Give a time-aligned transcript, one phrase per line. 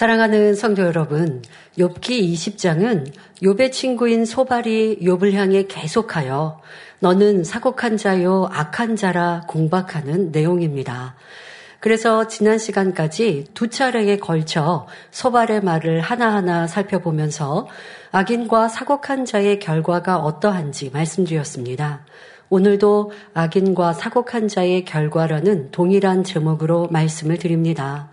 [0.00, 1.42] 사랑하는 성도 여러분,
[1.76, 6.58] 욥기 20장은 욥의 친구인 소발이 욥을 향해 계속하여
[7.00, 11.16] 너는 사곡한 자요 악한 자라 공박하는 내용입니다.
[11.80, 17.68] 그래서 지난 시간까지 두 차례에 걸쳐 소발의 말을 하나하나 살펴보면서
[18.10, 22.06] 악인과 사곡한 자의 결과가 어떠한지 말씀드렸습니다.
[22.48, 28.08] 오늘도 악인과 사곡한 자의 결과라는 동일한 제목으로 말씀을 드립니다.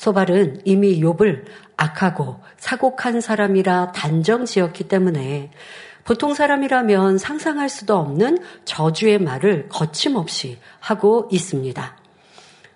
[0.00, 1.44] 소발은 이미 욥을
[1.76, 5.50] 악하고 사곡한 사람이라 단정 지었기 때문에
[6.04, 11.98] 보통 사람이라면 상상할 수도 없는 저주의 말을 거침없이 하고 있습니다.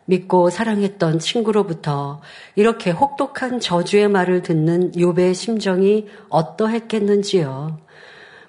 [0.04, 2.20] 믿고 사랑했던 친구로부터
[2.56, 7.78] 이렇게 혹독한 저주의 말을 듣는 욥의 심정이 어떠했겠는지요.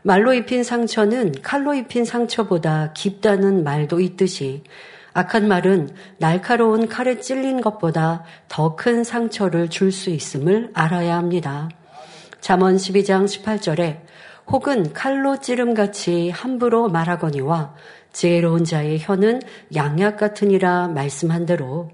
[0.01, 4.63] 말로 입힌 상처는 칼로 입힌 상처보다 깊다는 말도 있듯이
[5.17, 11.69] 악한 말은 날카로운 칼에 찔린 것보다 더 큰 상처를 줄 수 있음을 알아야 합니다.
[12.41, 14.01] 잠언 12장 18절에
[14.47, 17.75] 혹은 칼로 찌름같이 함부로 말하거니와
[18.11, 19.41] 지혜로운 자의 혀는
[19.73, 21.91] 양약 같으니라 말씀한 대로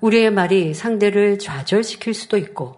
[0.00, 2.76] 우리의 말이 상대를 좌절시킬 수도 있고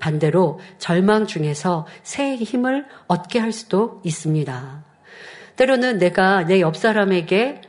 [0.00, 4.84] 반대로 절망 중에서 새 힘을 얻게 할 수도 있습니다.
[5.54, 7.60] 때로는 내가 내 옆 사람에게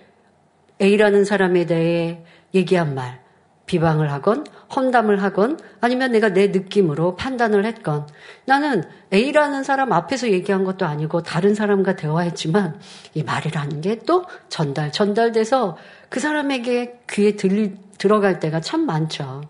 [0.81, 3.19] A라는 사람에 대해 얘기한 말,
[3.65, 8.07] 비방을 하건 험담을 하건 아니면 내가 내 느낌으로 판단을 했건
[8.45, 12.79] 나는 A라는 사람 앞에서 얘기한 것도 아니고 다른 사람과 대화했지만
[13.13, 15.77] 이 말이라는 게 또 전달 전달돼서
[16.09, 19.41] 그 사람에게 귀에 들리 들어갈 때가 참 많죠.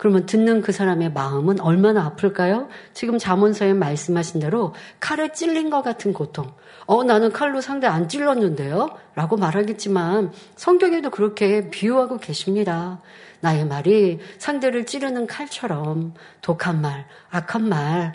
[0.00, 2.68] 그러면 듣는 그 사람의 마음은 얼마나 아플까요?
[2.94, 6.50] 지금 자문서에 말씀하신 대로 칼에 찔린 것 같은 고통.
[6.86, 8.96] 어, 나는 칼로 상대 안 찔렀는데요?
[9.14, 13.02] 라고 말하겠지만 성경에도 그렇게 비유하고 계십니다.
[13.40, 18.14] 나의 말이 상대를 찌르는 칼처럼 독한 말, 악한 말,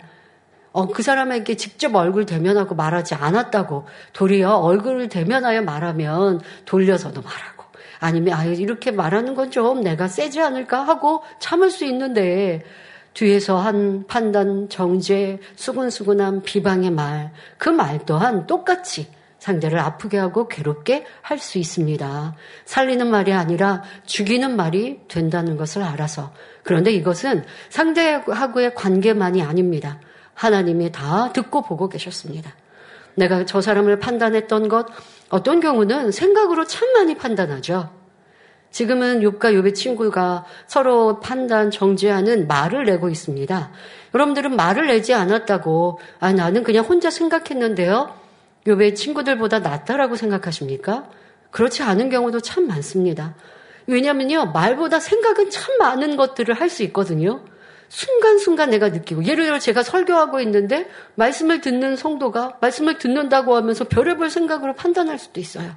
[0.72, 7.55] 어, 그 사람에게 직접 얼굴 대면하고 말하지 않았다고 도리어 얼굴을 대면하여 말하면 돌려서도 말하고
[8.00, 12.62] 아니면 아 이렇게 말하는 건 좀 내가 세지 않을까 하고 참을 수 있는데
[13.14, 19.08] 뒤에서 한 판단, 정죄, 수근수근한 비방의 말, 그 말 또한 똑같이
[19.38, 22.34] 상대를 아프게 하고 괴롭게 할 수 있습니다.
[22.64, 26.32] 살리는 말이 아니라 죽이는 말이 된다는 것을 알아서.
[26.64, 30.00] 그런데 이것은 상대하고의 관계만이 아닙니다.
[30.34, 32.52] 하나님이 다 듣고 보고 계셨습니다.
[33.14, 34.86] 내가 저 사람을 판단했던 것,
[35.28, 37.90] 어떤 경우는 생각으로 참 많이 판단하죠.
[38.70, 43.70] 지금은 욥과 욥의 친구가 서로 판단, 정죄하는 말을 내고 있습니다.
[44.14, 48.14] 여러분들은 말을 내지 않았다고, 아, 나는 그냥 혼자 생각했는데요.
[48.66, 51.08] 욥의 친구들보다 낫다라고 생각하십니까?
[51.50, 53.34] 그렇지 않은 경우도 참 많습니다.
[53.86, 57.40] 왜냐면요, 말보다 생각은 참 많은 것들을 할 수 있거든요.
[57.88, 64.30] 순간순간 내가 느끼고 예를 들어 제가 설교하고 있는데 말씀을 듣는 성도가 말씀을 듣는다고 하면서 별의별
[64.30, 65.70] 생각으로 판단할 수도 있어요.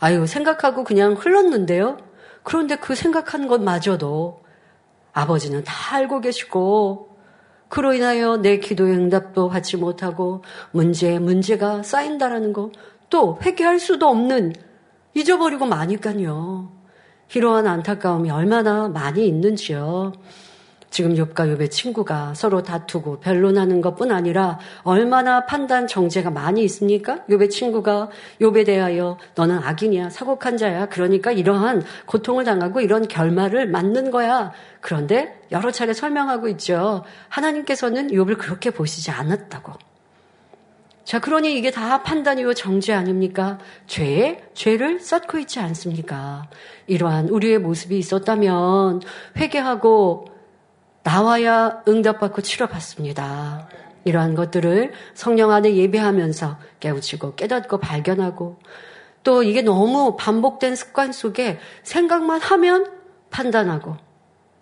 [0.00, 1.98] 아유 생각하고 그냥 흘렀는데요.
[2.42, 4.42] 그런데 그 생각한 것마저도
[5.12, 7.16] 아버지는 다 알고 계시고
[7.68, 10.42] 그로 인하여 내 기도의 응답도 받지 못하고
[10.72, 12.70] 문제에 문제가 쌓인다라는 거
[13.10, 14.54] 또 회개할 수도 없는
[15.14, 16.70] 잊어버리고 마니까요.
[17.34, 20.12] 이러한 안타까움이 얼마나 많이 있는지요.
[20.90, 27.24] 지금 욥과 욥의 친구가 서로 다투고 변론하는 것뿐 아니라 얼마나 판단 정제가 많이 있습니까?
[27.28, 28.08] 욥의 친구가
[28.40, 30.86] 욥에 대하여 너는 악인이야, 사곡한 자야.
[30.88, 34.52] 그러니까 이러한 고통을 당하고 이런 결말을 맞는 거야.
[34.80, 37.04] 그런데 여러 차례 설명하고 있죠.
[37.28, 39.72] 하나님께서는 욥을 그렇게 보시지 않았다고.
[41.04, 43.58] 자, 그러니 이게 다 판단이요 정죄 아닙니까?
[43.86, 46.50] 죄에 죄를 쌓고 있지 않습니까?
[46.86, 49.00] 이러한 우리의 모습이 있었다면
[49.38, 50.37] 회개하고
[51.08, 53.66] 나와야 응답받고 치료받습니다.
[54.04, 58.58] 이러한 것들을 성령 안에 예배하면서 깨우치고 깨닫고 발견하고
[59.22, 62.92] 또 이게 너무 반복된 습관 속에 생각만 하면
[63.30, 63.96] 판단하고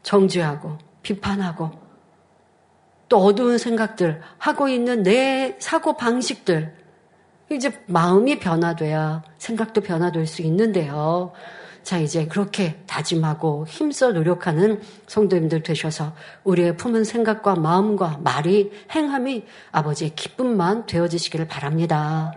[0.05, 1.73] 정죄하고 비판하고
[3.09, 6.77] 또 어두운 생각들 하고 있는 내 사고 방식들
[7.51, 11.33] 이제 마음이 변화돼야 생각도 변화될 수 있는데요.
[11.87, 20.17] 자, 이제 그렇게 다짐하고 힘써 노력하는 성도님들 되셔서 우리의 품은 생각과 마음과 말이 행함이 아버지의
[20.17, 22.35] 기쁨만 되어지시기를 바랍니다.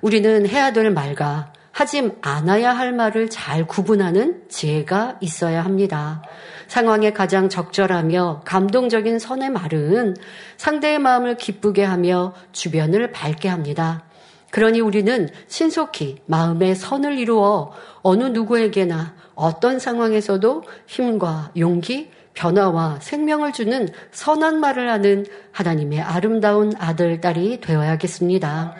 [0.00, 6.22] 우리는 해야 될 말과 하지 않아야 할 말을 잘 구분하는 지혜가 있어야 합니다.
[6.66, 10.16] 상황에 가장 적절하며 감동적인 선의 말은
[10.56, 14.04] 상대의 마음을 기쁘게 하며 주변을 밝게 합니다.
[14.50, 23.88] 그러니 우리는 신속히 마음의 선을 이루어 어느 누구에게나 어떤 상황에서도 힘과 용기, 변화와 생명을 주는
[24.12, 28.74] 선한 말을 하는 하나님의 아름다운 아들, 딸이 되어야겠습니다.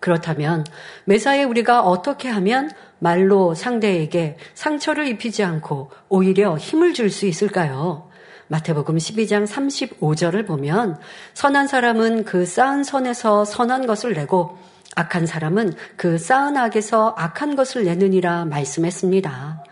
[0.00, 0.64] 그렇다면
[1.04, 8.05] 매사에 우리가 어떻게 하면 말로 상대에게 상처를 입히지 않고 오히려 힘을 줄 수 있을까요?
[8.48, 10.98] 마태복음 12장 35절을 보면
[11.34, 14.56] 선한 사람은 그 쌓은 선에서 선한 것을 내고
[14.94, 19.64] 악한 사람은 그 쌓은 악에서 악한 것을 내느니라 말씀했습니다.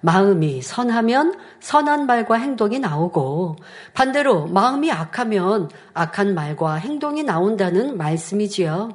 [0.00, 3.56] 마음이 선하면 선한 말과 행동이 나오고
[3.92, 8.90] 반대로 마음이 악하면 악한 말과 행동이 나온다는 말씀이지요.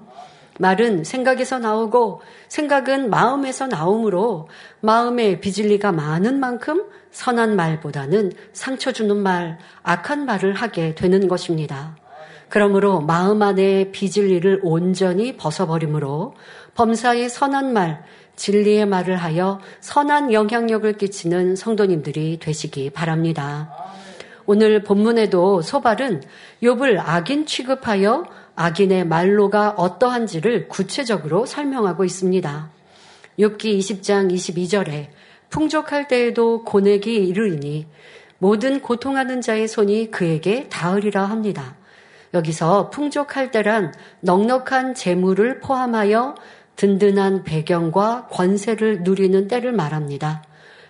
[0.57, 4.47] 말은 생각에서 나오고 생각은 마음에서 나오므로
[4.79, 6.85] 마음에 비질리가 많은 만큼
[7.15, 11.95] 선한 말보다는 상처 주는 말, 악한 말을 하게 되는 것입니다.
[12.49, 16.35] 그러므로 마음 안에 비질리를 온전히 벗어버리므로
[16.75, 18.03] 범사의 선한 말,
[18.35, 23.71] 진리의 말을 하여 선한 영향력을 끼치는 성도님들이 되시기 바랍니다.
[24.45, 26.21] 오늘 본문에도 소발은
[26.61, 28.25] 욥을 악인 취급하여
[28.57, 32.69] 악인의 말로가 어떠한지를 구체적으로 설명하고 있습니다.
[33.39, 35.14] 욥기 20장 22절에
[35.55, 37.87] 풍족할 때에도 고내기 이르리니
[38.39, 41.77] 모든 고통하는 자의 손이 그에게 닿으리라 합니다.
[42.33, 46.35] 여기서 풍족할 때란 넉넉한 재물을 포함하여
[46.75, 50.43] 든든한 배경과 권세를 누리는 때를 말합니다.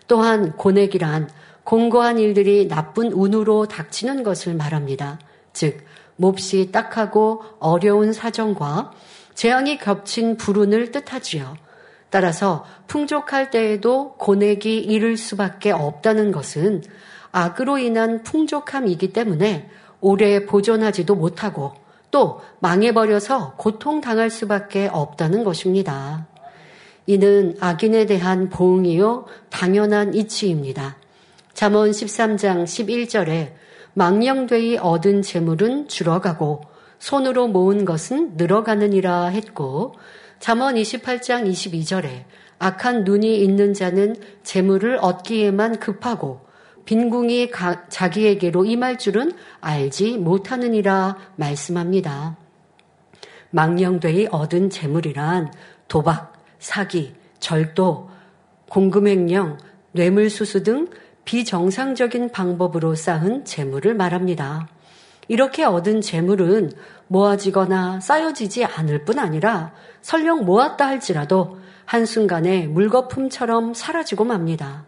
[0.07, 1.29] 또한 고내기란
[1.63, 5.19] 공고한 일들이 나쁜 운으로 닥치는 것을 말합니다.
[5.53, 5.77] 즉,
[6.15, 8.94] 몹시 딱하고 어려운 사정과
[9.35, 11.64] 재앙이 겹친 불운을 뜻하지요.
[12.09, 16.83] 따라서 풍족할 때에도 고내기 이를 수밖에 없다는 것은
[17.31, 19.69] 악으로 인한 풍족함이기 때문에
[19.99, 21.73] 오래 보존하지도 못하고
[22.11, 26.27] 또 망해버려서 고통당할 수밖에 없다는 것입니다.
[27.07, 30.97] 이는 악인에 대한 보응이요 당연한 이치입니다.
[31.53, 33.53] 잠언 13장 11절에
[33.93, 36.61] 망령되이 얻은 재물은 줄어가고
[36.99, 39.95] 손으로 모은 것은 늘어가느니라 했고
[40.39, 42.25] 잠언 28장 22절에
[42.59, 46.45] 악한 눈이 있는 자는 재물을 얻기에만 급하고
[46.85, 47.51] 빈궁이
[47.89, 52.37] 자기에게로 임할 줄은 알지 못하느니라 말씀합니다.
[53.49, 55.51] 망령되이 얻은 재물이란
[55.87, 58.09] 도박, 사기, 절도,
[58.69, 59.57] 공금횡령,
[59.93, 60.89] 뇌물수수 등
[61.25, 64.67] 비정상적인 방법으로 쌓은 재물을 말합니다.
[65.27, 66.72] 이렇게 얻은 재물은
[67.07, 74.86] 모아지거나 쌓여지지 않을 뿐 아니라 설령 모았다 할지라도 한순간에 물거품처럼 사라지고 맙니다.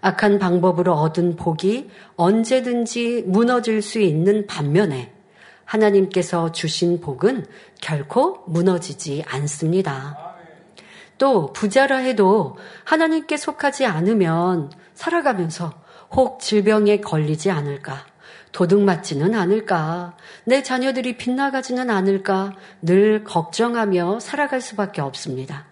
[0.00, 5.12] 악한 방법으로 얻은 복이 언제든지 무너질 수 있는 반면에
[5.64, 7.46] 하나님께서 주신 복은
[7.80, 10.34] 결코 무너지지 않습니다.
[11.18, 15.74] 또 부자라 해도 하나님께 속하지 않으면 살아가면서
[16.12, 18.06] 혹 질병에 걸리지 않을까,
[18.52, 25.66] 도둑 맞지는 않을까, 내 자녀들이 빗나가지는 않을까 늘 걱정하며 살아갈 수밖에 없습니다.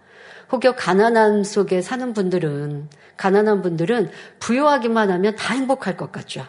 [0.53, 6.47] 혹여 가난함 속에 사는 분들은, 가난한 분들은 부유하기만 하면 다 행복할 것 같죠.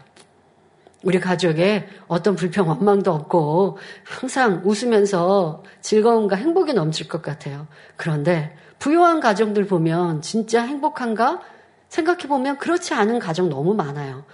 [1.03, 7.67] 우리 가족에 어떤 불평, 원망도 없고 항상 웃으면서 즐거움과 행복이 넘칠 것 같아요.
[7.95, 11.41] 그런데 부유한 가정들 보면 진짜 행복한가?
[11.87, 14.25] 생각해보면 그렇지 않은 가정 너무 많아요.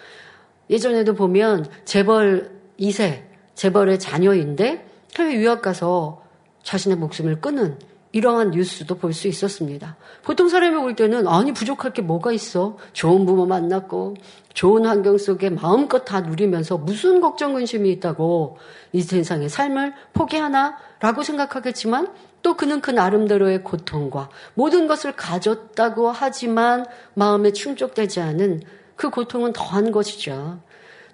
[0.70, 3.24] 예전에도 보면 재벌 2세,
[3.56, 4.86] 재벌의 자녀인데
[5.18, 6.24] 해외 유학 가서
[6.64, 7.78] 자신의 목숨을 끊은
[8.12, 9.98] 이러한 뉴스도 볼 수 있었습니다.
[10.24, 12.78] 보통 사람이 볼 때는 아니 부족할 게 뭐가 있어?
[12.94, 14.16] 좋은 부모 만났고
[14.54, 18.58] 좋은 환경 속에 마음껏 다 누리면서 무슨 걱정 근심이 있다고
[18.94, 22.08] 이 세상의 삶을 포기하나라고 생각하겠지만
[22.42, 28.62] 또 그는 그 나름대로의 고통과 모든 것을 가졌다고 하지만 마음에 충족되지 않은
[28.96, 30.60] 그 고통은 더한 것이죠.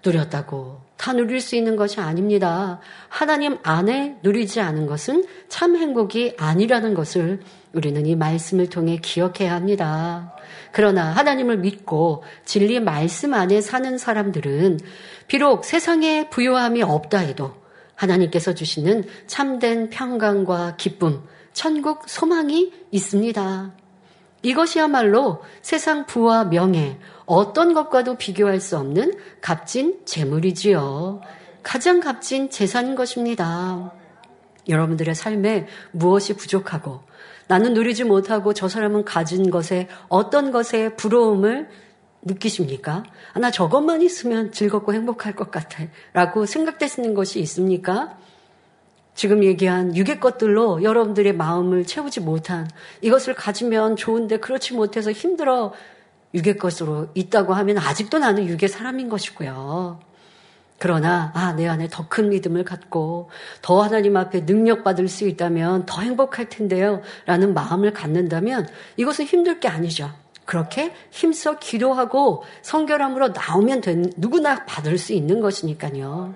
[0.03, 2.79] 누렸다고 다 누릴 수 있는 것이 아닙니다.
[3.07, 7.41] 하나님 안에 누리지 않은 것은 참 행복이 아니라는 것을
[7.73, 10.35] 우리는 이 말씀을 통해 기억해야 합니다.
[10.71, 14.79] 그러나 하나님을 믿고 진리 말씀 안에 사는 사람들은
[15.27, 17.55] 비록 세상에 부요함이 없다 해도
[17.95, 21.23] 하나님께서 주시는 참된 평강과 기쁨,
[21.53, 23.71] 천국 소망이 있습니다.
[24.43, 26.97] 이것이야말로 세상 부와 명예,
[27.31, 31.21] 어떤 것과도 비교할 수 없는 값진 재물이지요.
[31.63, 33.93] 가장 값진 재산인 것입니다.
[34.67, 37.00] 여러분들의 삶에 무엇이 부족하고
[37.47, 41.69] 나는 누리지 못하고 저 사람은 가진 것에 어떤 것에 부러움을
[42.23, 43.03] 느끼십니까?
[43.31, 45.85] 아, 나 저것만 있으면 즐겁고 행복할 것 같아.
[46.11, 48.17] 라고 생각되시는 것이 있습니까?
[49.15, 52.69] 지금 얘기한 유괴 것들로 여러분들의 마음을 채우지 못한
[53.00, 55.71] 이것을 가지면 좋은데 그렇지 못해서 힘들어
[56.33, 60.00] 유괴 것으로 있다고 하면 아직도 나는 유괴 사람인 것이고요.
[60.77, 63.29] 그러나 아, 내 안에 더 큰 믿음을 갖고
[63.61, 67.01] 더 하나님 앞에 능력 받을 수 있다면 더 행복할 텐데요.
[67.25, 70.11] 라는 마음을 갖는다면 이것은 힘들 게 아니죠.
[70.45, 76.33] 그렇게 힘써 기도하고 성결함으로 나오면 된, 누구나 받을 수 있는 것이니까요.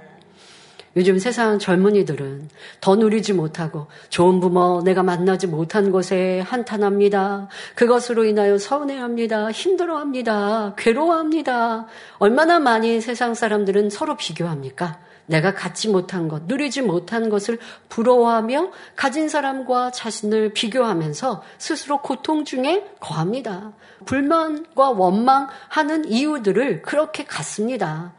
[0.95, 2.49] 요즘 세상 젊은이들은
[2.79, 7.49] 더 누리지 못하고 좋은 부모 내가 만나지 못한 곳에 한탄합니다.
[7.75, 9.51] 그것으로 인하여 서운해합니다.
[9.51, 10.75] 힘들어합니다.
[10.77, 11.87] 괴로워합니다.
[12.19, 14.99] 얼마나 많이 세상 사람들은 서로 비교합니까?
[15.27, 17.57] 내가 갖지 못한 것, 누리지 못한 것을
[17.89, 23.73] 부러워하며 가진 사람과 자신을 비교하면서 스스로 고통 중에 거합니다.
[24.05, 28.13] 불만과 원망하는 이유들을 그렇게 갖습니다.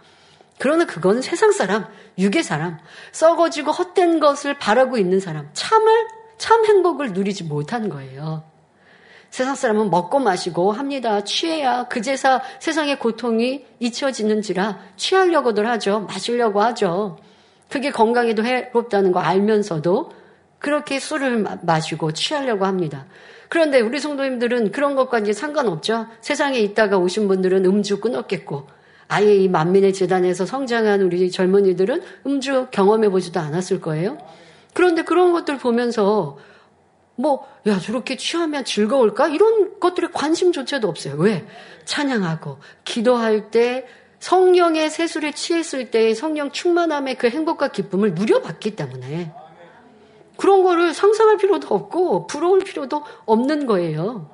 [0.58, 1.86] 그러나 그건 세상 사람,
[2.18, 2.78] 유괴 사람,
[3.12, 6.06] 썩어지고 헛된 것을 바라고 있는 사람, 참을,
[6.38, 8.44] 참 행복을 누리지 못한 거예요.
[9.30, 11.22] 세상 사람은 먹고 마시고 합니다.
[11.24, 16.00] 취해야 그제서 세상의 고통이 잊혀지는지라 취하려고들 하죠.
[16.08, 17.18] 마시려고 하죠.
[17.68, 20.12] 그게 건강에도 해롭다는 거 알면서도
[20.58, 23.06] 그렇게 술을 마시고 취하려고 합니다.
[23.48, 26.06] 그런데 우리 성도님들은 그런 이제 상관없죠.
[26.20, 28.66] 세상에 있다가 오신 분들은 음주 끊었겠고,
[29.08, 34.18] 아예 이 만민의 재단에서 성장한 우리 젊은이들은 음주 경험해 보지도 않았을 거예요.
[34.74, 36.38] 그런데 그런 것들 보면서
[37.18, 39.28] 뭐, 야, 저렇게 취하면 즐거울까?
[39.28, 41.14] 이런 것들에 관심조차도 없어요.
[41.16, 41.46] 왜?
[41.86, 43.86] 찬양하고, 기도할 때,
[44.18, 49.32] 성령의 세술에 취했을 때 성령 충만함의 그 행복과 기쁨을 누려봤기 때문에
[50.36, 54.30] 그런 거를 상상할 필요도 없고 부러울 필요도 없는 거예요.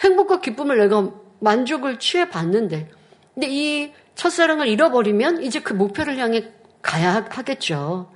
[0.00, 2.90] 행복과 기쁨을 내가 만족을 취해 봤는데
[3.36, 6.48] 근데 이 첫사랑을 잃어버리면 이제 그 목표를 향해
[6.80, 8.10] 가야 하겠죠.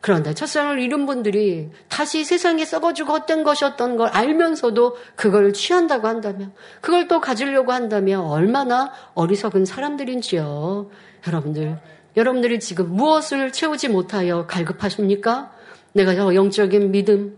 [0.00, 7.06] 그런데 첫사랑을 잃은 분들이 다시 세상에 썩어지고 헛된 것이었던 걸 알면서도 그걸 취한다고 한다면, 그걸
[7.06, 10.90] 또 가지려고 한다면 얼마나 어리석은 사람들인지요.
[11.26, 11.78] 여러분들,
[12.16, 15.52] 여러분들이 지금 무엇을 채우지 못하여 갈급하십니까?
[15.92, 17.36] 내가 영적인 믿음,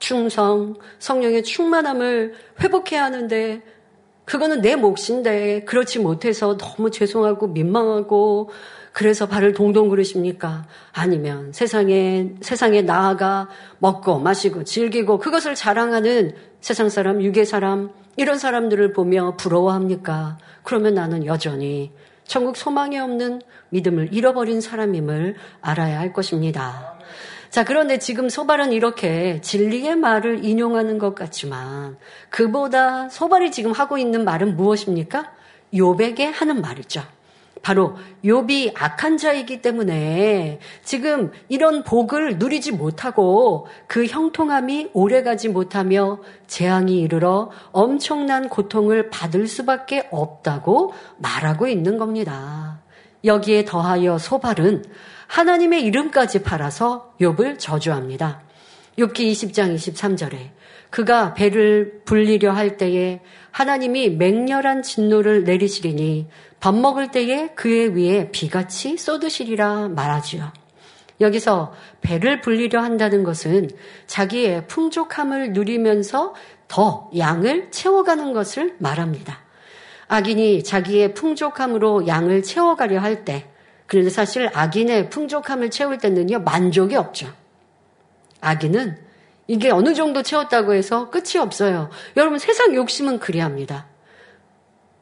[0.00, 3.62] 충성, 성령의 충만함을 회복해야 하는데
[4.24, 8.50] 그거는 내 몫인데 그렇지 못해서 너무 죄송하고 민망하고
[8.92, 10.66] 그래서 발을 동동 구르십니까?
[10.92, 13.48] 아니면 세상에 세상에 나아가
[13.78, 20.38] 먹고 마시고 즐기고 그것을 자랑하는 세상 사람, 유괴 사람 이런 사람들을 보며 부러워합니까?
[20.62, 21.90] 그러면 나는 여전히
[22.24, 26.91] 천국 소망이 없는 믿음을 잃어버린 사람임을 알아야 할 것입니다.
[27.52, 31.98] 자, 그런데 지금 소발은 이렇게 진리의 말을 인용하는 것 같지만
[32.30, 35.30] 그보다 소발이 지금 하고 있는 말은 무엇입니까?
[35.76, 37.02] 요백에 하는 말이죠.
[37.60, 47.00] 바로 욥이 악한 자이기 때문에 지금 이런 복을 누리지 못하고 그 형통함이 오래가지 못하며 재앙이
[47.00, 52.80] 이르러 엄청난 고통을 받을 수밖에 없다고 말하고 있는 겁니다.
[53.26, 54.84] 여기에 더하여 소발은
[55.32, 58.42] 하나님의 이름까지 팔아서 욥을 저주합니다.
[58.98, 60.50] 욥기 20장 23절에
[60.90, 66.28] 그가 배를 불리려 할 때에 하나님이 맹렬한 진노를 내리시리니
[66.60, 70.52] 밥 먹을 때에 그의 위에 비같이 쏟으시리라 말하지요.
[71.22, 71.72] 여기서
[72.02, 73.70] 배를 불리려 한다는 것은
[74.06, 76.34] 자기의 풍족함을 누리면서
[76.68, 79.38] 더 양을 채워가는 것을 말합니다.
[80.08, 83.48] 악인이 자기의 풍족함으로 양을 채워가려 할 때,
[83.86, 87.32] 그런데 사실 악인의 풍족함을 채울 때는요, 만족이 없죠.
[88.40, 88.96] 악인은
[89.48, 91.90] 이게 어느 정도 채웠다고 해서 끝이 없어요.
[92.16, 93.86] 여러분, 세상 욕심은 그리합니다.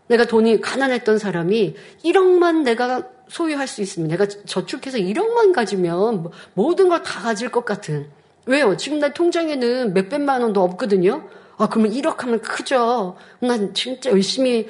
[0.09, 7.03] 내가 돈이 가난했던 사람이 1억만 내가 소유할 수 있으면 내가 저축해서 1억만 가지면 모든 걸
[7.05, 8.09] 다 가질 것 같은.
[8.47, 8.77] 왜요?
[8.77, 11.29] 지금 내 통장에는 몇백만 원도 없거든요?
[11.59, 13.17] 아, 그러면 1억 하면 크죠?
[13.39, 14.69] 난 진짜 열심히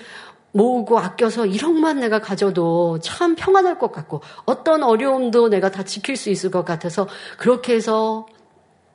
[0.53, 6.31] 모으고 아껴서 1억만 내가 가져도 참 평안할 것 같고 어떤 어려움도 내가 다 지킬 수
[6.31, 8.27] 있을 것 같아서 그렇게 해서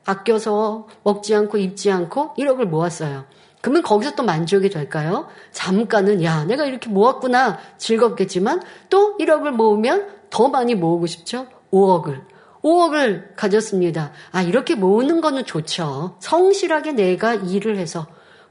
[0.04, 3.24] 아껴서 먹지 않고 입지 않고 1억을 모았어요.
[3.60, 5.26] 그러면 거기서 또 만족이 될까요?
[5.50, 11.46] 잠깐은 야 내가 이렇게 모았구나 즐겁겠지만 또 1억을 모으면 더 많이 모으고 싶죠.
[11.72, 12.22] 5억을
[12.62, 14.12] 5억을 가졌습니다.
[14.30, 16.16] 아 이렇게 모으는 거는 좋죠.
[16.20, 18.06] 성실하게 내가 일을 해서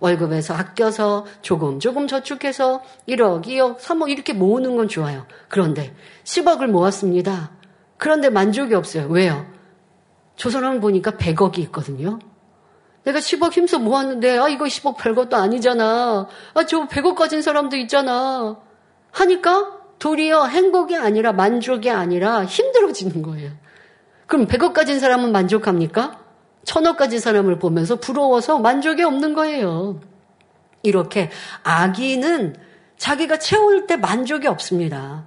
[0.05, 5.25] 월급에서 아껴서 조금 조금 저축해서 1억, 2억, 3억 이렇게 모으는 건 좋아요.
[5.49, 7.51] 그런데 10억을 모았습니다.
[7.97, 9.07] 그런데 만족이 없어요.
[9.07, 9.47] 왜요?
[10.35, 12.19] 저 사람 보니까 100억이 있거든요.
[13.03, 16.27] 내가 10억 힘써 모았는데, 아, 이거 10억 별것도 아니잖아.
[16.53, 18.57] 아, 저 100억 가진 사람도 있잖아.
[19.11, 23.51] 하니까 도리어 행복이 아니라 만족이 아니라 힘들어지는 거예요.
[24.27, 26.24] 그럼 100억 가진 사람은 만족합니까?
[26.65, 30.01] 천억 가진 사람을 보면서 부러워서 만족이 없는 거예요.
[30.83, 31.31] 이렇게
[31.63, 32.57] 악인은
[32.97, 35.25] 자기가 채울 때 만족이 없습니다.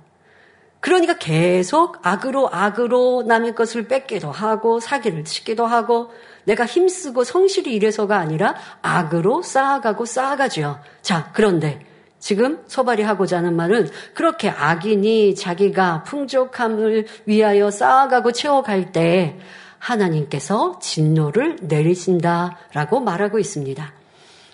[0.80, 6.10] 그러니까 계속 악으로 악으로 남의 것을 뺏기도 하고 사기를 치기도 하고
[6.44, 10.78] 내가 힘쓰고 성실히 일해서가 아니라 악으로 쌓아가고 쌓아가죠.
[11.02, 11.84] 자, 그런데
[12.20, 19.38] 지금 소발이 하고자 하는 말은 그렇게 악인이 자기가 풍족함을 위하여 쌓아가고 채워갈 때
[19.78, 23.92] 하나님께서 진노를 내리신다라고 말하고 있습니다.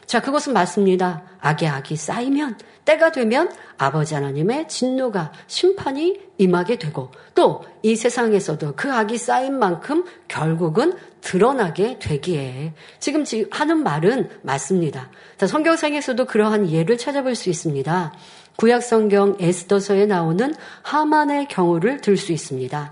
[0.07, 1.23] 자, 그것은 맞습니다.
[1.41, 8.91] 악의 악이 쌓이면 때가 되면 아버지 하나님의 진노가 심판이 임하게 되고 또 이 세상에서도 그
[8.91, 15.11] 악이 쌓인 만큼 결국은 드러나게 되기에 지금 하는 말은 맞습니다.
[15.37, 18.15] 자, 성경상에서도 그러한 예를 찾아볼 수 있습니다.
[18.57, 22.91] 구약 성경 에스더서에 나오는 하만의 경우를 들 수 있습니다.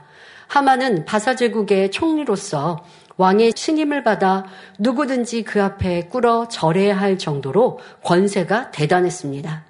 [0.53, 2.85] 하만은 바사 제국의 총리로서
[3.17, 4.45] 왕의 신임을 받아
[4.79, 9.65] 누구든지 그 앞에 꿇어 절해야 할 정도로 권세가 대단했습니다.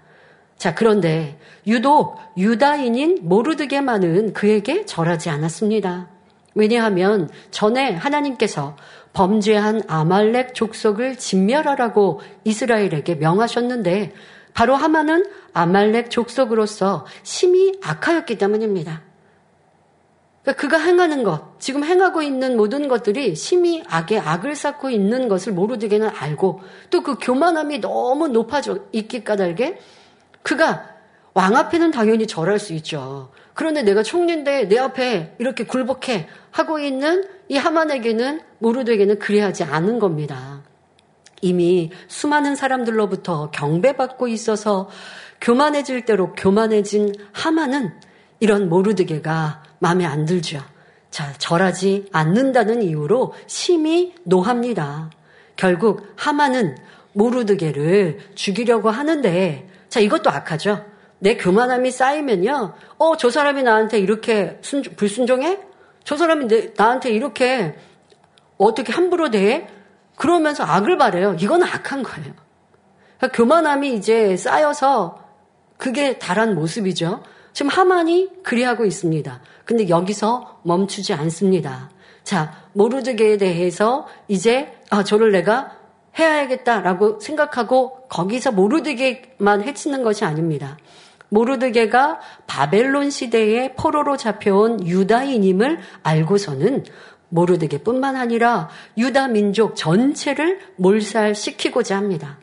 [0.57, 6.09] 자, 그런데 유독 유다인인 모르드게만은 그에게 절하지 않았습니다.
[6.57, 8.77] 왜냐하면 전에 하나님께서
[9.12, 14.15] 범죄한 아말렉 족속을 진멸하라고 이스라엘에게 명하셨는데
[14.53, 19.12] 바로 하마는 아말렉 족속으로서 심히 악하였기 때문입니다.
[20.43, 25.53] 그러니까 그가 행하는 것, 지금 행하고 있는 모든 것들이 심히 악의 악을 쌓고 있는 것을
[25.53, 29.79] 모르드게는 알고 또 그 교만함이 너무 높아져 있기 까닭에
[30.43, 30.89] 그가
[31.35, 33.31] 왕 앞에는 당연히 절할 수 있죠.
[33.55, 40.63] 그런데 내가 총리인데 내 앞에 이렇게 굴복해 하고 있는 이 하만에게는 모르드에게는 그리하지 않은 겁니다.
[41.41, 44.89] 이미 수많은 사람들로부터 경배받고 있어서
[45.41, 47.93] 교만해질 대로 교만해진 하만은
[48.41, 50.62] 이런 모르드게가 마음에 안 들죠.
[51.11, 55.11] 자, 절하지 않는다는 이유로 심히 노합니다.
[55.57, 56.77] 결국 하만은
[57.12, 60.85] 모르드게를 죽이려고 하는데 자, 이것도 악하죠.
[61.19, 62.75] 내 교만함이 쌓이면요.
[62.99, 65.59] 어, 저 사람이 나한테 이렇게 순, 불순종해?
[66.04, 67.75] 저 사람이 내, 나한테 이렇게
[68.59, 69.67] 어떻게 함부로 대해?
[70.15, 71.37] 그러면서 악을 바래요.
[71.41, 72.35] 이건 악한 거예요.
[73.19, 75.21] 그러니까 교만함이 이제 쌓여서
[75.76, 77.25] 그게 달한 모습이죠.
[77.52, 79.41] 지금 하만이 그리하고 있습니다.
[79.65, 81.91] 근데 여기서 멈추지 않습니다.
[82.25, 85.76] 자, 모르드게에 대해서 이제 아, 저를 내가
[86.19, 90.76] 해야겠다라고 생각하고 거기서 모르드게만 해치는 것이 아닙니다.
[91.30, 96.84] 모르드게가 바벨론 시대의 포로로 잡혀온 유다인임을 알고서는
[97.30, 102.38] 모르드게뿐만 아니라 유다 민족 전체를 몰살시키고자 합니다.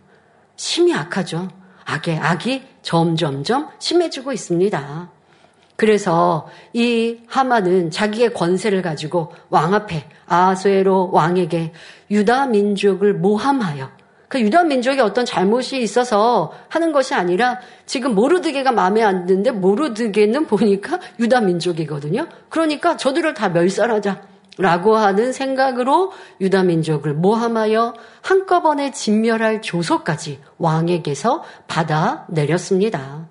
[0.56, 1.50] 심히 악하죠.
[1.86, 5.12] 악의 악이 점점점 심해지고 있습니다.
[5.76, 11.72] 그래서 이 하만은 자기의 권세를 가지고 왕 앞에 아수에로 왕에게
[12.10, 13.92] 유다 민족을 모함하여
[14.28, 20.48] 그 유다 민족의 어떤 잘못이 있어서 하는 것이 아니라 지금 모르드게가 마음에 안 드는데 모르드게는
[20.48, 22.28] 보니까 유다 민족이거든요.
[22.50, 24.20] 그러니까 저들을 다 멸살하자.
[24.58, 33.30] 라고 하는 생각으로 유다 민족을 모함하여 한꺼번에 진멸할 조소까지 왕에게서 받아 내렸습니다.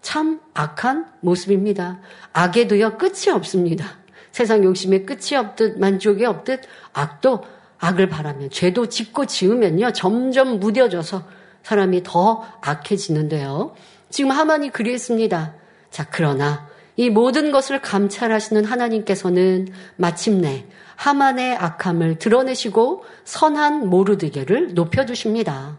[0.00, 2.00] 참 악한 모습입니다.
[2.32, 3.86] 악에도요, 끝이 없습니다.
[4.30, 7.42] 세상 욕심에 끝이 없듯 만족이 없듯 악도
[7.78, 11.22] 악을 바라면 죄도 짓고 지으면요 점점 무뎌져서
[11.62, 13.74] 사람이 더 악해지는데요.
[14.10, 15.54] 지금 하만이 그리했습니다.
[15.90, 25.78] 자, 그러나 이 모든 것을 감찰하시는 하나님께서는 마침내 하만의 악함을 드러내시고 선한 모르드게를 높여주십니다.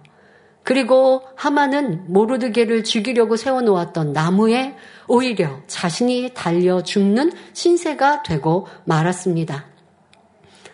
[0.64, 4.76] 그리고 하만은 모르드게를 죽이려고 세워놓았던 나무에
[5.08, 9.66] 오히려 자신이 달려 죽는 신세가 되고 말았습니다.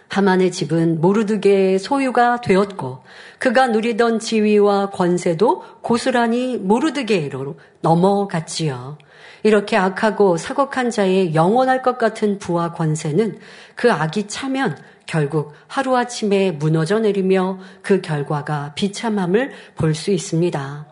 [0.07, 3.03] 하만의 집은 모르드게의 소유가 되었고
[3.37, 8.97] 그가 누리던 지위와 권세도 고스란히 모르드게로 넘어갔지요.
[9.43, 13.39] 이렇게 악하고 사곡한 자의 영원할 것 같은 부와 권세는
[13.75, 20.85] 그 악이 차면 결국 하루아침에 무너져 내리며 그 결과가 비참함을 볼 수 있습니다.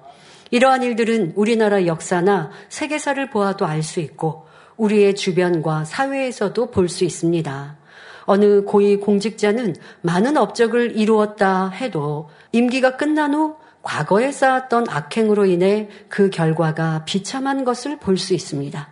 [0.51, 7.77] 이러한 일들은 우리나라 역사나 세계사를 보아도 알 수 있고 우리의 주변과 사회에서도 볼 수 있습니다.
[8.25, 16.29] 어느 고위 공직자는 많은 업적을 이루었다 해도 임기가 끝난 후 과거에 쌓았던 악행으로 인해 그
[16.29, 18.89] 결과가 비참한 것을 볼 수 있습니다.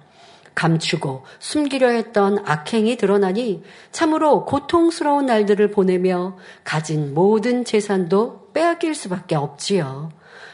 [0.55, 10.09] 감추고 숨기려 했던 악행이 드러나니 참으로 고통스러운 날들을 보내며 가진 모든 재산도 빼앗길 수밖에 없지요.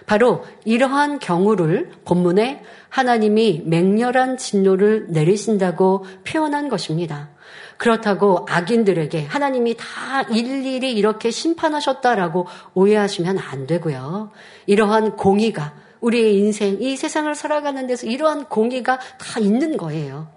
[0.05, 7.29] 바로 이러한 경우를 본문에 하나님이 맹렬한 진노를 내리신다고 표현한 것입니다.
[7.77, 14.31] 그렇다고 악인들에게 하나님이 다 일일이 이렇게 심판하셨다라고 오해하시면 안 되고요.
[14.65, 20.27] 이러한 공의가 우리의 인생, 이 세상을 살아가는 데서 이러한 공의가 다 있는 거예요.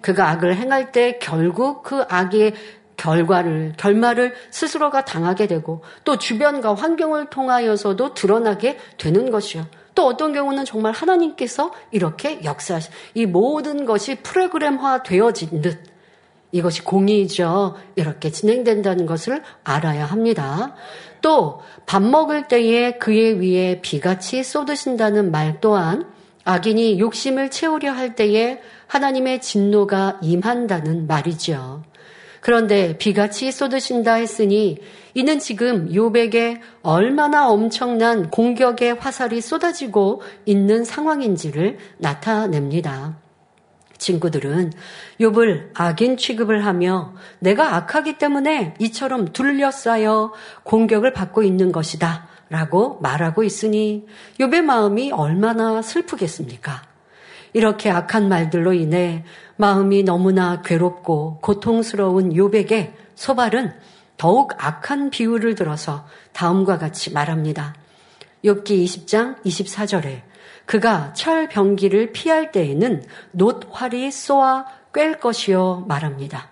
[0.00, 2.54] 그가 악을 행할 때 결국 그 악의
[2.96, 9.66] 결과를, 결말을 스스로가 당하게 되고 또 주변과 환경을 통하여서도 드러나게 되는 것이요.
[9.94, 15.82] 또 어떤 경우는 정말 하나님께서 이렇게 역사하시, 이 모든 것이 프로그램화 되어진 듯
[16.52, 17.76] 이것이 공의죠.
[17.96, 20.74] 이렇게 진행된다는 것을 알아야 합니다.
[21.20, 26.04] 또 밥 먹을 때에 그의 위에 비같이 쏟으신다는 말 또한
[26.44, 31.82] 악인이 욕심을 채우려 할 때에 하나님의 진노가 임한다는 말이죠.
[32.42, 34.76] 그런데 비같이 쏟으신다 했으니
[35.14, 43.16] 이는 지금 요백에 얼마나 엄청난 공격의 화살이 쏟아지고 있는 상황인지를 나타냅니다.
[43.98, 44.72] 친구들은
[45.20, 50.32] 욥을 악인 취급을 하며 내가 악하기 때문에 이처럼 둘러싸여
[50.62, 54.06] 공격을 받고 있는 것이다 라고 말하고 있으니
[54.40, 56.82] 욥의 마음이 얼마나 슬프겠습니까?
[57.52, 59.24] 이렇게 악한 말들로 인해
[59.56, 63.72] 마음이 너무나 괴롭고 고통스러운 욥에게 소발은
[64.16, 67.74] 더욱 악한 비유를 들어서 다음과 같이 말합니다.
[68.44, 70.27] 욥기 20장 24절에
[70.66, 76.50] 그가 철 병기를 피할 때에는 놋활이 쏘아 꿰 것이요 말합니다.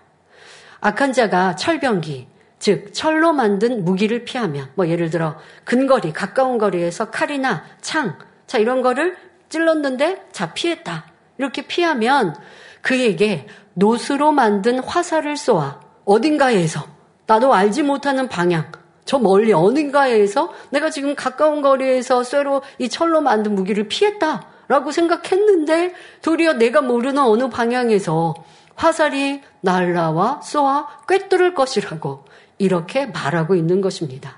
[0.79, 2.27] 악한 자가 철 병기,
[2.59, 8.81] 즉 철로 만든 무기를 피하면 뭐 예를 들어 근거리, 가까운 거리에서 칼이나 창, 자 이런
[8.81, 9.17] 거를
[9.49, 11.05] 찔렀는데 자 피했다.
[11.37, 12.35] 이렇게 피하면
[12.81, 16.87] 그에게 노스로 만든 화살을 쏘아 어딘가에서
[17.27, 18.71] 나도 알지 못하는 방향
[19.07, 25.93] 저 멀리 어딘가에서 내가 지금 가까운 거리에서 쇠로 이 철로 만든 무기를 피했다 라고 생각했는데
[26.21, 28.35] 도리어 내가 모르는 어느 방향에서
[28.75, 32.25] 화살이 날라와 쏘아 꿰뚫을 것이라고
[32.59, 34.37] 이렇게 말하고 있는 것입니다.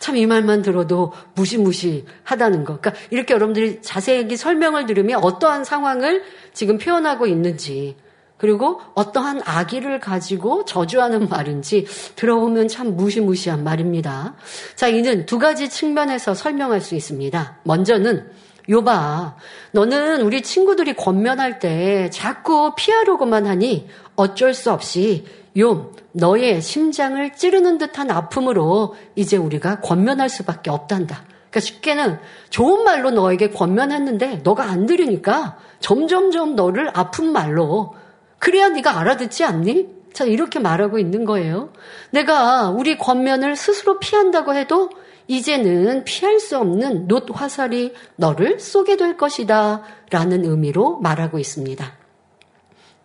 [0.00, 2.80] 참 이 말만 들어도 무시무시하다는 것.
[2.80, 7.94] 그러니까 이렇게 여러분들이 자세히 설명을 들으면 어떠한 상황을 지금 표현하고 있는지
[8.38, 14.34] 그리고 어떠한 아기를 가지고 저주하는 말인지 들어보면 참 무시무시한 말입니다.
[14.76, 17.58] 자, 이는 두 가지 측면에서 설명할 수 있습니다.
[17.64, 18.30] 먼저는
[18.70, 19.36] 요봐,
[19.72, 25.24] 너는 우리 친구들이 권면할 때 자꾸 피하려고만 하니 어쩔 수 없이
[25.58, 31.24] 요 너의 심장을 찌르는 듯한 아픔으로 이제 우리가 권면할 수밖에 없단다.
[31.50, 32.18] 그러니까 쉽게는
[32.50, 37.94] 좋은 말로 너에게 권면했는데 너가 안 들으니까 점점점 너를 아픈 말로
[38.38, 39.98] 그래야 네가 알아듣지 않니?
[40.12, 41.72] 자, 이렇게 말하고 있는 거예요.
[42.10, 44.90] 내가 우리 권면을 스스로 피한다고 해도
[45.26, 49.82] 이제는 피할 수 없는 놋 화살이 너를 쏘게 될 것이다.
[50.10, 51.98] 라는 의미로 말하고 있습니다.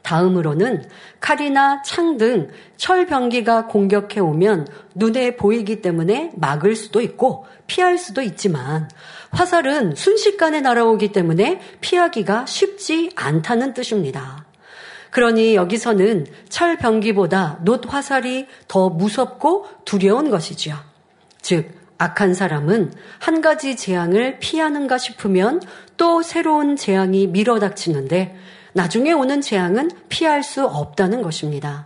[0.03, 0.83] 다음으로는
[1.19, 8.89] 칼이나 창 등 철병기가 공격해 오면 눈에 보이기 때문에 막을 수도 있고 피할 수도 있지만
[9.31, 14.45] 화살은 순식간에 날아오기 때문에 피하기가 쉽지 않다는 뜻입니다.
[15.13, 20.75] 그러니 여기서는 철병기보다 놋 화살이 더 무섭고 두려운 것이지요.
[21.39, 25.61] 즉, 악한 사람은 한 가지 재앙을 피하는가 싶으면
[25.97, 28.35] 또 새로운 재앙이 밀어닥치는데
[28.73, 31.85] 나중에 오는 재앙은 피할 수 없다는 것입니다.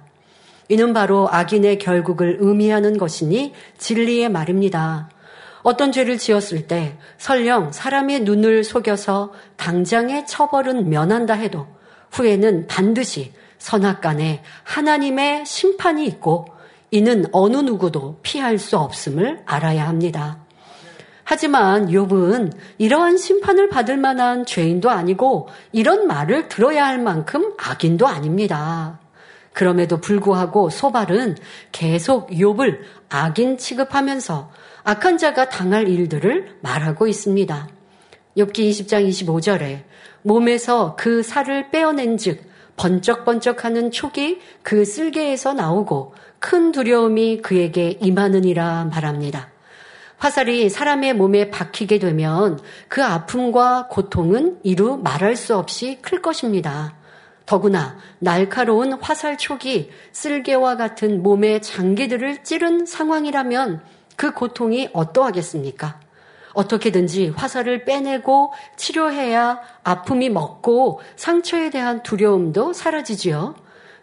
[0.70, 5.10] 이는 바로 악인의 결국을 의미하는 것이니 진리의 말입니다.
[5.64, 11.68] 어떤 죄를 지었을 때 설령 사람의 눈을 속여서 당장의 처벌은 면한다 해도
[12.12, 16.46] 후에는 반드시 선악간에 하나님의 심판이 있고
[16.92, 20.40] 이는 어느 누구도 피할 수 없음을 알아야 합니다.
[21.24, 29.00] 하지만 욥은 이러한 심판을 받을 만한 죄인도 아니고 이런 말을 들어야 할 만큼 악인도 아닙니다.
[29.52, 31.36] 그럼에도 불구하고 소발은
[31.74, 34.52] 계속 욥을 악인 취급하면서
[34.86, 37.68] 악한 자가 당할 일들을 말하고 있습니다.
[38.38, 39.84] 욥기 20장 25절에
[40.28, 42.42] 몸에서 그 살을 빼어낸 즉
[42.76, 49.50] 번쩍번쩍하는 촉이 그 쓸개에서 나오고 큰 두려움이 그에게 임하느니라 말합니다.
[50.18, 52.60] 화살이 사람의 몸에 박히게 되면
[52.90, 56.96] 그 아픔과 고통은 이루 말할 수 없이 클 것입니다.
[57.46, 63.82] 더구나 날카로운 화살 촉이 쓸개와 같은 몸의 장기들을 찌른 상황이라면
[64.18, 66.07] 그 고통이 어떠하겠습니까?
[66.58, 73.56] 어떻게든지 화살을 빼내고 치료해야 아픔이 먹고 상처에 대한 두려움도 사라지지요.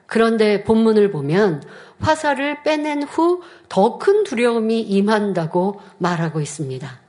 [0.06, 1.62] 그런데 본문을 보면
[2.00, 7.00] 화살을 빼낸 후 더 큰 두려움이 임한다고 말하고 있습니다.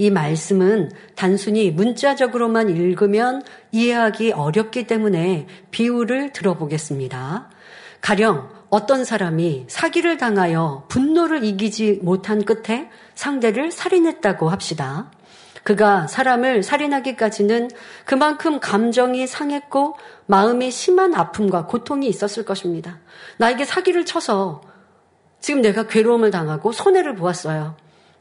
[0.00, 7.50] 이 말씀은 단순히 문자적으로만 읽으면 이해하기 어렵기 때문에 비유를 들어보겠습니다.
[8.00, 15.10] 가령 어떤 사람이 사기를 당하여 분노를 이기지 못한 끝에 상대를 살인했다고 합시다.
[15.64, 17.70] 그가 사람을 살인하기까지는
[18.04, 23.00] 그만큼 감정이 상했고 마음에 심한 아픔과 고통이 있었을 것입니다.
[23.38, 24.62] 나에게 사기를 쳐서
[25.40, 27.76] 지금 내가 괴로움을 당하고 손해를 보았어요.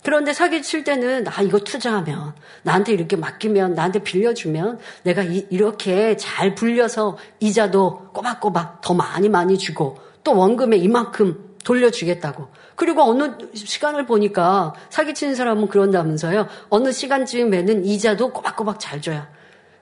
[0.08, 6.56] 그런데 사기 칠 때는 아 이거 투자하면 나한테 이렇게 맡기면 나한테 빌려주면 내가 이, 렇게잘
[6.56, 12.48] 불려서 이자도 꼬박꼬박 더 많이 많이 주고 또 원금에 이만큼 돌려주겠다고.
[12.78, 16.48] 그리고 어느 시간을 보니까 사기치는 사람은 그런다면서요.
[16.70, 19.28] 어느 시간쯤에는 이자도 꼬박꼬박 잘 줘요.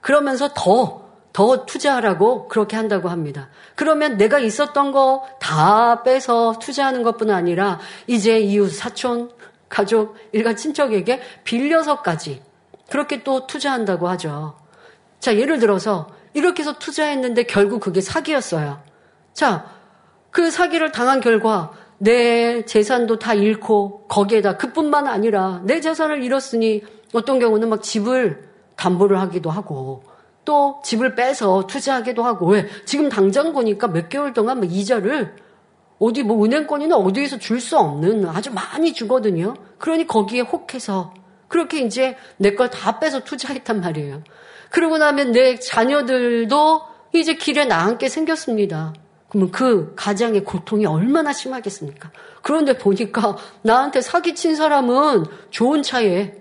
[0.02, 3.50] 그러면서 더, 더 투자하라고 그렇게 한다고 합니다.
[3.76, 9.30] 그러면 내가 있었던 거 다 빼서 투자하는 것뿐 아니라 이제 이웃, 사촌,
[9.76, 12.42] 가족, 일가 친척에게 빌려서까지
[12.90, 14.56] 그렇게 또 투자한다고 하죠.
[15.20, 18.82] 자, 예를 들어서 이렇게 해서 투자했는데 결국 그게 사기였어요.
[19.34, 19.66] 자,
[20.32, 26.82] 그 사기를 당한 결과 내 재산도 다 잃고 거기에다 그뿐만 아니라 내 재산을 잃었으니
[27.14, 30.04] 어떤 경우는 막 집을 담보를 하기도 하고
[30.46, 35.36] 또 집을 빼서 투자하기도 하고 왜 지금 당장 보니까 몇 개월 동안 뭐 이자를
[36.00, 39.54] 어디 뭐 은행권이나 어디에서 줄 수 없는 아주 많이 주거든요.
[39.78, 41.14] 그러니 거기에 혹해서
[41.48, 44.24] 그렇게 이제 내 걸 다 빼서 투자했단 말이에요.
[44.70, 46.82] 그러고 나면 내 자녀들도
[47.14, 48.94] 이제 길에 나앉게 생겼습니다.
[49.30, 52.12] 그러면 그 가장의 고통이 얼마나 심하겠습니까?
[52.42, 56.36] 그런데 보니까 나한테 사기친 사람은 좋은 차에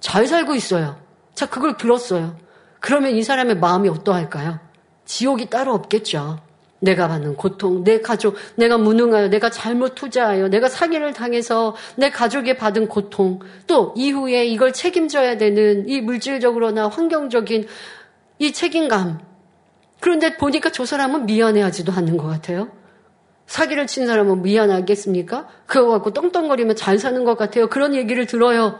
[0.00, 0.96] 잘 살고 있어요.
[1.34, 2.36] 자, 그걸 들었어요.
[2.80, 4.60] 그러면 이 사람의 마음이 어떠할까요?
[5.06, 6.38] 지옥이 따로 없겠죠.
[6.84, 12.56] 내가 받는 고통, 내 가족, 내가 무능하여, 내가 잘못 투자하여, 내가 사기를 당해서 내 가족이
[12.56, 17.66] 받은 고통, 또 이후에 이걸 책임져야 되는 이 물질적으로나 환경적인
[18.38, 19.20] 이 책임감,
[20.00, 22.68] 그런데 보니까 저 사람은 미안해하지도 않는 것 같아요.
[23.46, 25.48] 사기를 친 사람은 미안하겠습니까?
[25.66, 27.68] 그거 갖고 떵떵거리면 잘 사는 것 같아요.
[27.68, 28.78] 그런 얘기를 들어요.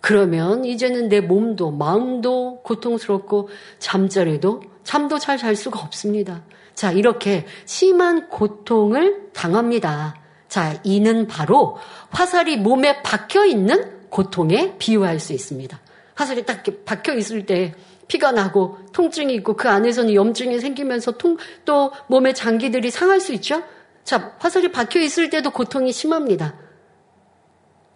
[0.00, 6.42] 그러면 이제는 내 몸도 마음도 고통스럽고 잠자리도 잠도 잘 잘 수가 없습니다.
[6.74, 10.16] 자, 이렇게 심한 고통을 당합니다.
[10.48, 11.78] 자, 이는 바로
[12.10, 15.80] 화살이 몸에 박혀 있는 고통에 비유할 수 있습니다.
[16.14, 17.74] 화살이 딱 박혀 있을 때
[18.06, 23.62] 피가 나고 통증이 있고 그 안에서는 염증이 생기면서 통, 또 몸의 장기들이 상할 수 있죠?
[24.04, 26.54] 자, 화살이 박혀 있을 때도 고통이 심합니다.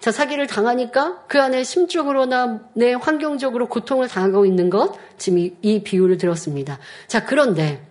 [0.01, 5.83] 자, 사기를 당하니까 그 안에 심적으로나 내 환경적으로 고통을 당하고 있는 것, 지금 이, 이
[5.83, 6.79] 비유를 들었습니다.
[7.09, 7.88] 자, 그런데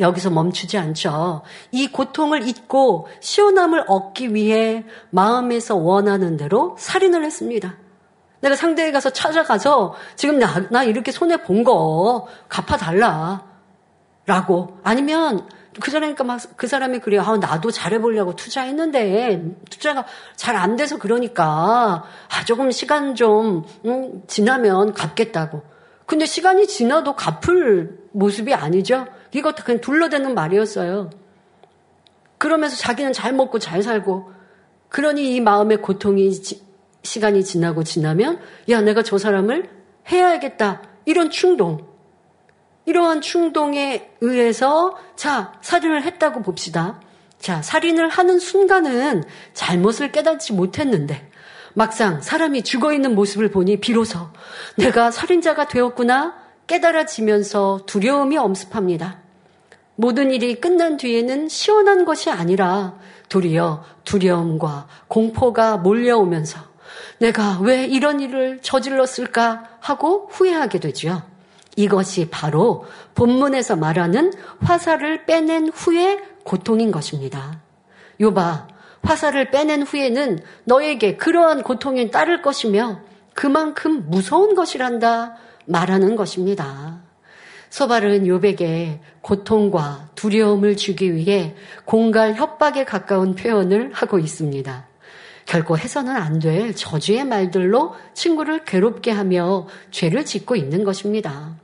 [0.00, 1.42] 여기서 멈추지 않죠.
[1.72, 7.76] 이 고통을 잊고 시원함을 얻기 위해 마음에서 원하는 대로 살인을 했습니다.
[8.40, 13.46] 내가 상대에 가서 찾아가서 지금 나, 나 이렇게 손해 본 거 갚아달라.
[14.26, 14.78] 라고.
[14.84, 15.48] 아니면
[15.80, 17.22] 그 사람이니까 막 그 사람이 그래요.
[17.22, 20.04] 아, 나도 잘해보려고 투자했는데 투자가
[20.36, 25.62] 잘 안 돼서 그러니까 아, 조금 시간 좀 음, 지나면 갚겠다고.
[26.06, 29.06] 근데 시간이 지나도 갚을 모습이 아니죠.
[29.32, 31.10] 이것도 그냥 둘러대는 말이었어요.
[32.38, 34.32] 그러면서 자기는 잘 먹고 잘 살고
[34.88, 36.30] 그러니 이 마음의 고통이
[37.02, 39.68] 시간이 지나고 지나면 야 내가 저 사람을
[40.10, 41.86] 해야겠다 이런 충동
[42.86, 47.00] 이러한 충동에 의해서 자 살인을 했다고 봅시다.
[47.38, 51.30] 자 살인을 하는 순간은 잘못을 깨닫지 못했는데
[51.74, 54.28] 막상 사람이 죽어 있는 모습을 보니 비로소
[54.76, 56.34] 내가 살인자가 되었구나
[56.68, 59.18] 깨달아지면서 두려움이 엄습합니다.
[59.96, 62.94] 모든 일이 끝난 뒤에는 시원한 것이 아니라
[63.28, 66.60] 도리어 두려움과 공포가 몰려오면서
[67.18, 71.22] 내가 왜 이런 일을 저질렀을까 하고 후회하게 되죠.
[71.74, 77.60] 이것이 바로 본문에서 말하는 화살을 빼낸 후의 고통인 것입니다.
[78.20, 78.68] 요바,
[79.02, 83.00] 화살을 빼낸 후에는 너에게 그러한 고통이 따를 것이며
[83.34, 85.36] 그만큼 무서운 것이란다
[85.68, 87.00] 말하는 것입니다.
[87.70, 91.54] 소발은 요백에 고통과 두려움을 주기 위해
[91.84, 94.88] 공갈 협박에 가까운 표현을 하고 있습니다.
[95.44, 101.56] 결코 해서는 안 될 저주의 말들로 친구를 괴롭게 하며 죄를 짓고 있는 것입니다.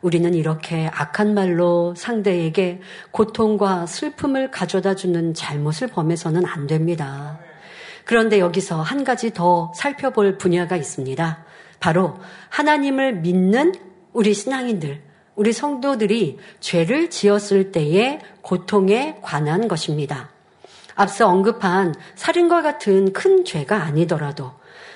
[0.00, 2.80] 우리는 이렇게 악한 말로 상대에게
[3.10, 7.40] 고통과 슬픔을 가져다 주는 잘못을 범해서는 안 됩니다.
[8.04, 11.44] 그런데 여기서 한 가지 더 살펴볼 분야가 있습니다.
[11.80, 12.16] 바로
[12.50, 13.74] 하나님을 믿는
[14.12, 15.02] 우리 신앙인들,
[15.34, 20.30] 우리 성도들이 죄를 지었을 때의 고통에 관한 것입니다.
[20.94, 24.52] 앞서 언급한 살인과 같은 큰 죄가 아니더라도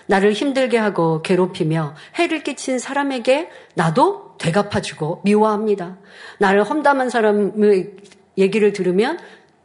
[0.07, 5.99] 나를 힘들게 하고 괴롭히며 해를 끼친 사람에게 나도 되갚아주고 미워합니다.
[6.39, 7.91] 나를 험담한 사람의
[8.37, 9.19] 얘기를 들으면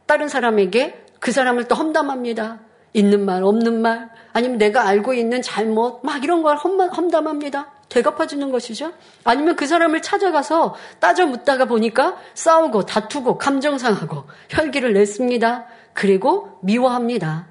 [0.06, 2.60] 다른 사람에게 그 사람을 또 험담합니다.
[2.94, 7.72] 있는 말, 없는 말, 아니면 내가 알고 있는 잘못, 막 이런 걸 험담합니다.
[7.88, 8.92] 되갚아주는 것이죠.
[9.24, 15.66] 아니면 그 사람을 찾아가서 따져 묻다가 보니까 싸우고 다투고 감정 상하고 혈기를 냈습니다.
[15.92, 17.48] 그리고 미워합니다.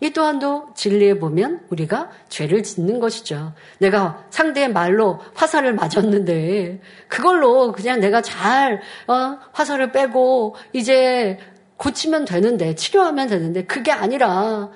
[0.00, 3.54] 이 또한도 진리에 보면 우리가 죄를 짓는 것이죠.
[3.78, 11.38] 내가 상대의 말로 화살을 맞았는데 그걸로 그냥 내가 잘 어, 화살을 빼고 이제
[11.78, 14.68] 고치면 되는데 치료하면 되는데 그게 아니라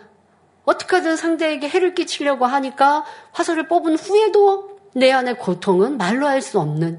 [0.65, 6.99] 어떻게든 상대에게 해를 끼치려고 하니까 화살을 뽑은 후에도 내 안의 고통은 말로 할 수 없는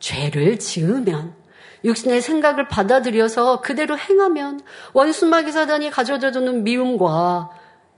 [0.00, 1.34] 죄를 지으면
[1.84, 4.60] 육신의 생각을 받아들여서 그대로 행하면
[4.92, 7.50] 원수마귀 사단이 가져다 주는 미움과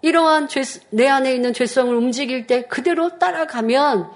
[0.03, 4.11] 이러한 죄, 내 안에 있는 죄성을 움직일 때 그대로 따라가면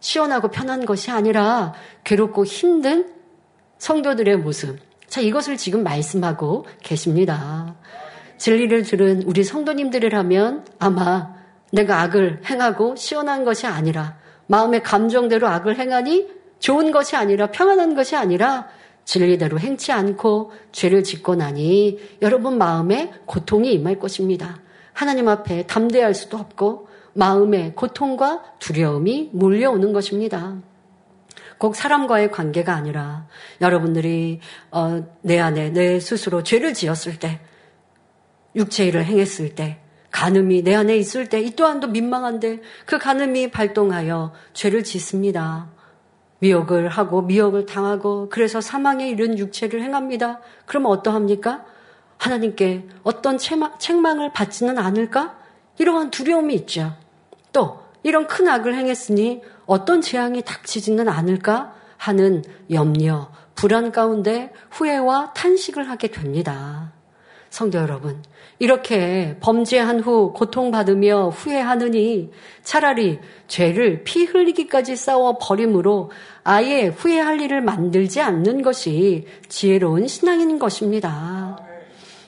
[0.00, 1.74] 시원하고 편한 것이 아니라
[2.04, 3.12] 괴롭고 힘든
[3.78, 4.78] 성도들의 모습.
[5.08, 7.76] 자, 이것을 지금 말씀하고 계십니다.
[8.38, 11.34] 진리를 들은 우리 성도님들이라면 아마
[11.72, 18.16] 내가 악을 행하고 시원한 것이 아니라 마음의 감정대로 악을 행하니 좋은 것이 아니라 평안한 것이
[18.16, 18.68] 아니라
[19.04, 24.60] 진리대로 행치 않고 죄를 짓고 나니 여러분 마음에 고통이 임할 것입니다.
[24.92, 30.56] 하나님 앞에 담대할 수도 없고 마음에 고통과 두려움이 몰려오는 것입니다.
[31.58, 33.26] 꼭 사람과의 관계가 아니라
[33.60, 37.40] 여러분들이 어, 내 안에 내 스스로 죄를 지었을 때
[38.58, 44.32] 육체 일을 행했을 때 간음이 내 안에 있을 때 이 또한도 민망한데 그 간음이 발동하여
[44.52, 45.70] 죄를 짓습니다.
[46.40, 50.40] 미혹을 하고 미혹을 당하고 그래서 사망에 이른 육체를 행합니다.
[50.66, 51.64] 그러면 어떠합니까?
[52.16, 55.38] 하나님께 어떤 책망을 받지는 않을까?
[55.78, 56.96] 이러한 두려움이 있죠.
[57.52, 62.42] 또 이런 큰 악을 행했으니 어떤 재앙이 닥치지는 않을까 하는
[62.72, 66.92] 염려, 불안 가운데 후회와 탄식을 하게 됩니다.
[67.50, 68.22] 성도 여러분,
[68.58, 72.30] 이렇게 범죄한 후 고통받으며 후회하느니
[72.62, 76.10] 차라리 죄를 피 흘리기까지 싸워 버림으로
[76.44, 81.58] 아예 후회할 일을 만들지 않는 것이 지혜로운 신앙인 것입니다.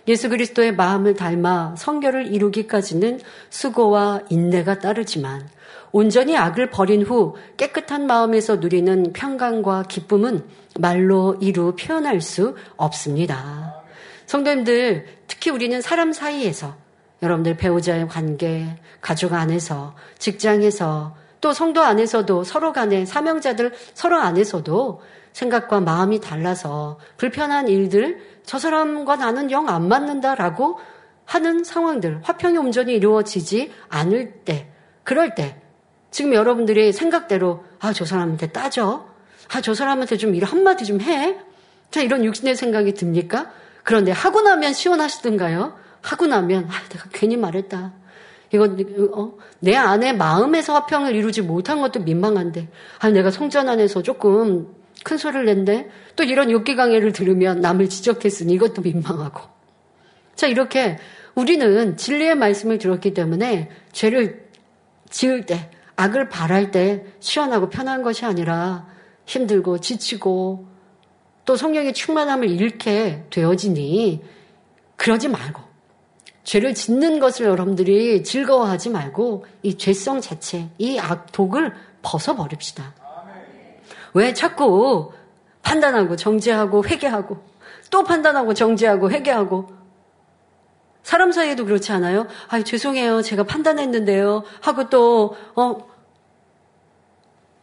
[0.08, 5.48] 예수 그리스도의 마음을 닮아 성결을 이루기까지는 수고와 인내가 따르지만
[5.92, 10.44] 온전히 악을 버린 후 깨끗한 마음에서 누리는 평강과 기쁨은
[10.78, 13.79] 말로 이루 표현할 수 없습니다.
[14.34, 16.76] 성도님들, 특히 우리는 사람 사이에서
[17.20, 18.64] 여러분들 배우자의 관계,
[19.00, 27.66] 가족 안에서, 직장에서, 또 성도 안에서도 서로 간에 사명자들 서로 안에서도 생각과 마음이 달라서 불편한
[27.66, 30.78] 일들, 저 사람과 나는 영 안 맞는다라고
[31.24, 34.70] 하는 상황들, 화평이 온전히 이루어지지 않을 때,
[35.02, 35.60] 그럴 때,
[36.12, 39.08] 지금 여러분들이 생각대로, 아, 저 사람한테 따져.
[39.52, 41.36] 아, 저 사람한테 좀 일 한마디 좀 해.
[41.90, 43.50] 자, 이런 육신의 생각이 듭니까?
[43.82, 45.76] 그런데 하고 나면 시원하시던가요?
[46.02, 47.92] 하고 나면, 아, 내가 괜히 말했다.
[48.52, 48.68] 이거,
[49.12, 49.34] 어?
[49.60, 55.44] 내 안에 마음에서 화평을 이루지 못한 것도 민망한데, 아, 내가 성전 안에서 조금 큰 소리를
[55.44, 59.42] 낸데, 또 이런 욕기 강의를 들으면 남을 지적했으니 이것도 민망하고.
[60.34, 60.98] 자, 이렇게
[61.34, 64.48] 우리는 진리의 말씀을 들었기 때문에 죄를
[65.10, 68.86] 지을 때, 악을 바랄 때 시원하고 편한 것이 아니라
[69.26, 70.69] 힘들고 지치고
[71.50, 74.22] 또 성령의 충만함을 잃게 되어지니
[74.94, 75.60] 그러지 말고
[76.44, 82.94] 죄를 짓는 것을 여러분들이 즐거워하지 말고 이 죄성 자체, 이 악독을 벗어버립시다.
[84.14, 85.10] 왜 자꾸
[85.62, 87.42] 판단하고 정죄하고 회개하고
[87.90, 89.70] 또 판단하고 정죄하고 회개하고
[91.02, 92.28] 사람 사이에도 그렇지 않아요?
[92.46, 93.22] 아, 죄송해요.
[93.22, 94.44] 제가 판단했는데요.
[94.60, 95.78] 하고 또, 어,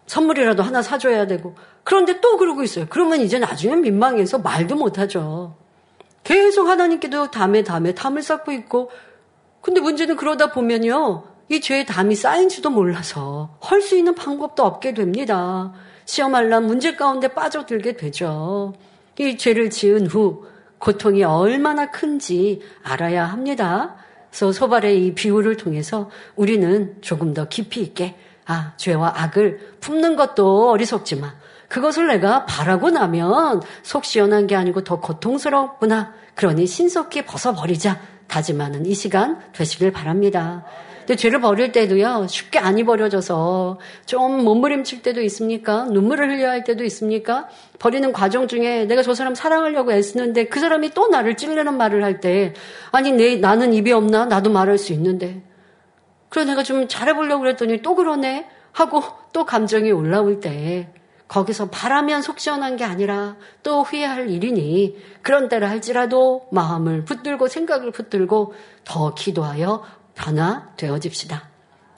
[0.08, 1.56] 선물이라도 하나 사줘야 되고.
[1.88, 2.86] 그런데 또 그러고 있어요.
[2.89, 5.56] 그러면 이제 나중에 민망해서 말도 못하죠.
[6.26, 8.91] 계속 하나님께도 담에 담에 담을 쌓고 있고.
[9.62, 11.23] 근데 문제는 그러다 보면요.
[11.47, 15.71] 이 죄의 담이 쌓인지도 몰라서 할수 있는 방법도 없게 됩니다.
[16.04, 18.73] 시험할란 문제 가운데 빠져들게 되죠.
[19.17, 20.45] 이 죄를 지은 후
[20.80, 23.95] 고통이 얼마나 큰지 알아야 합니다.
[24.30, 30.71] 그래서 소발의 이 비유를 통해서 우리는 조금 더 깊이 있게 아, 죄와 악을 품는 것도
[30.71, 36.13] 어리석지만 그것을 내가 바라고 나면 속 시원한 게 아니고 더 고통스럽구나.
[36.36, 38.00] 그러니 신속히 벗어버리자.
[38.28, 40.65] 다짐하는 이 시간 되시길 바랍니다.
[41.00, 45.86] 근데 죄를 버릴 때도요, 쉽게 안 입어려져서 좀 몸부림칠 때도 있습니까?
[45.86, 47.48] 눈물을 흘려야 할 때도 있습니까?
[47.80, 52.20] 버리는 과정 중에 내가 저 사람 사랑하려고 애쓰는데 그 사람이 또 나를 찔르는 말을 할
[52.20, 52.54] 때,
[52.92, 54.26] 아니, 내, 나는 입이 없나?
[54.26, 55.42] 나도 말할 수 있는데.
[56.28, 59.02] 그래 내가 좀 잘해보려고 그랬더니 또 그러네 하고
[59.32, 60.90] 또 감정이 올라올 때
[61.28, 67.92] 거기서 바라면 속 시원한 게 아니라 또 후회할 일이니 그런 때를 할지라도 마음을 붙들고 생각을
[67.92, 68.54] 붙들고
[68.86, 69.84] 더 기도하여
[70.15, 71.50] 변화되어집시다.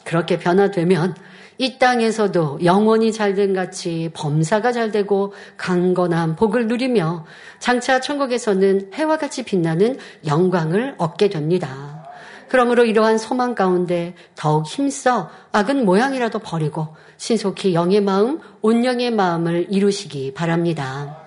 [0.04, 1.16] 그렇게 변화되면
[1.60, 7.26] 이 땅에서도 영원히 잘된 같이 범사가 잘 되고 강건한 복을 누리며
[7.60, 11.99] 장차 천국에서는 해와 같이 빛나는 영광을 얻게 됩니다.
[12.50, 20.34] 그러므로 이러한 소망 가운데 더욱 힘써 악은 모양이라도 버리고 신속히 영의 마음, 온영의 마음을 이루시기
[20.34, 21.18] 바랍니다.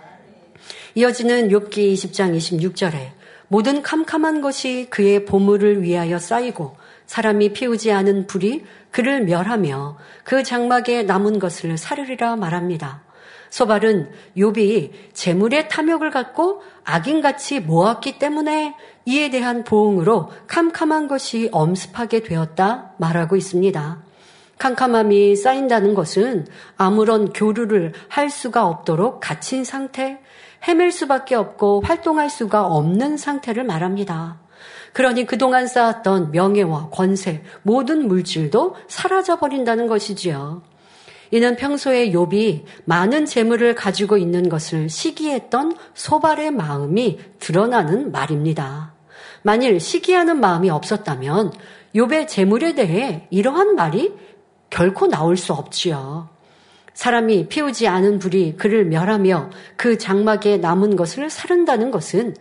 [0.95, 3.13] 이어지는 욥기 20장 26절에
[3.49, 11.03] 모든 캄캄한 것이 그의 보물을 위하여 쌓이고 사람이 피우지 않은 불이 그를 멸하며 그 장막에
[11.03, 13.03] 남은 것을 사르리라 말합니다.
[13.51, 18.75] 소발은 욥이 재물의 탐욕을 갖고 악인같이 모았기 때문에
[19.05, 24.03] 이에 대한 보응으로 캄캄한 것이 엄습하게 되었다 말하고 있습니다.
[24.59, 26.47] 캄캄함이 쌓인다는 것은
[26.77, 30.21] 아무런 교류를 할 수가 없도록 갇힌 상태,
[30.69, 34.39] 헤맬 수밖에 없고 활동할 수가 없는 상태를 말합니다.
[34.93, 40.63] 그러니 그동안 쌓았던 명예와 권세, 모든 물질도 사라져 버린다는 것이지요.
[41.33, 48.92] 이는 평소에 욥이 많은 재물을 가지고 있는 것을 시기했던 소발의 마음이 드러나는 말입니다.
[49.43, 51.53] 만일 시기하는 마음이 없었다면
[51.95, 54.15] 욥의 재물에 대해 이러한 말이
[54.71, 56.31] 결코 나올 수 없지요.
[56.95, 62.35] 사람이 피우지 않은 불이 그를 멸하며 그 장막에 남은 것을 사른다는 것은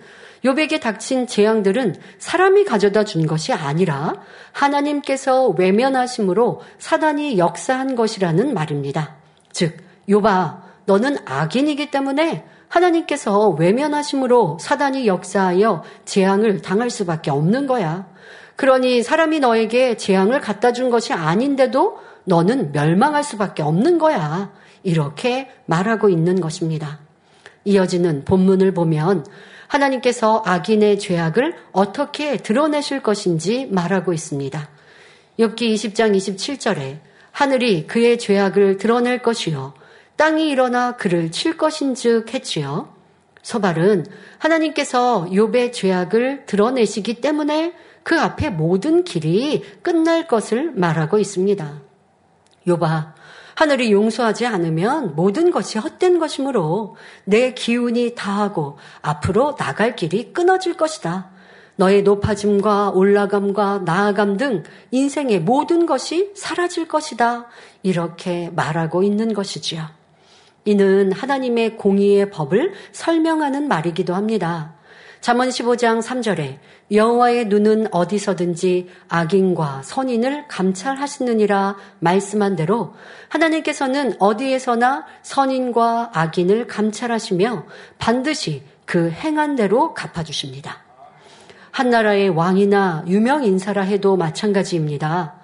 [0.43, 4.15] 요백에 닥친 재앙들은 사람이 가져다 준 것이 아니라
[4.51, 9.17] 하나님께서 외면하심으로 사단이 역사한 것이라는 말입니다.
[9.51, 9.77] 즉,
[10.09, 18.07] 요바, 너는 악인이기 때문에 하나님께서 외면하심으로 사단이 역사하여 재앙을 당할 수밖에 없는 거야.
[18.55, 24.53] 그러니 사람이 너에게 재앙을 갖다 준 것이 아닌데도 너는 멸망할 수밖에 없는 거야.
[24.83, 26.99] 이렇게 말하고 있는 것입니다.
[27.65, 29.25] 이어지는 본문을 보면
[29.67, 34.69] 하나님께서 악인의 죄악을 어떻게 드러내실 것인지 말하고 있습니다.
[35.39, 36.99] 엽기 20장 27절에
[37.31, 39.73] 하늘이 그의 죄악을 드러낼 것이요
[40.15, 42.93] 땅이 일어나 그를 칠 것인즉 했지요.
[43.41, 44.05] 소발은
[44.37, 51.81] 하나님께서 욥의 죄악을 드러내시기 때문에 그 앞에 모든 길이 끝날 것을 말하고 있습니다.
[52.67, 53.13] 욥아
[53.55, 56.95] 하늘이 용서하지 않으면 모든 것이 헛된 것이므로
[57.25, 61.29] 내 기운이 다하고 앞으로 나갈 길이 끊어질 것이다.
[61.75, 67.47] 너의 높아짐과 올라감과 나아감 등 인생의 모든 것이 사라질 것이다.
[67.83, 70.00] 이렇게 말하고 있는 것이지요.
[70.65, 74.75] 이는 하나님의 공의의 법을 설명하는 말이기도 합니다.
[75.21, 76.57] 잠언 15장 3절에
[76.91, 82.93] 여호와의 눈은 어디서든지 악인과 선인을 감찰하시느니라 말씀한 대로
[83.29, 87.65] 하나님께서는 어디에서나 선인과 악인을 감찰하시며
[87.99, 90.83] 반드시 그 행한 대로 갚아주십니다.
[91.69, 95.35] 한 나라의 왕이나 유명 인사라 해도 마찬가지입니다.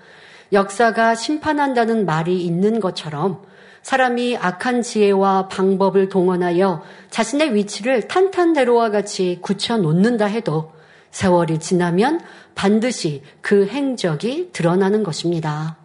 [0.52, 3.44] 역사가 심판한다는 말이 있는 것처럼
[3.88, 10.74] 사람이 악한 지혜와 방법을 동원하여 자신의 위치를 탄탄대로와 같이 굳혀 놓는다 해도
[11.12, 12.20] 세월이 지나면
[12.54, 15.78] 반드시 그 행적이 드러나는 것입니다.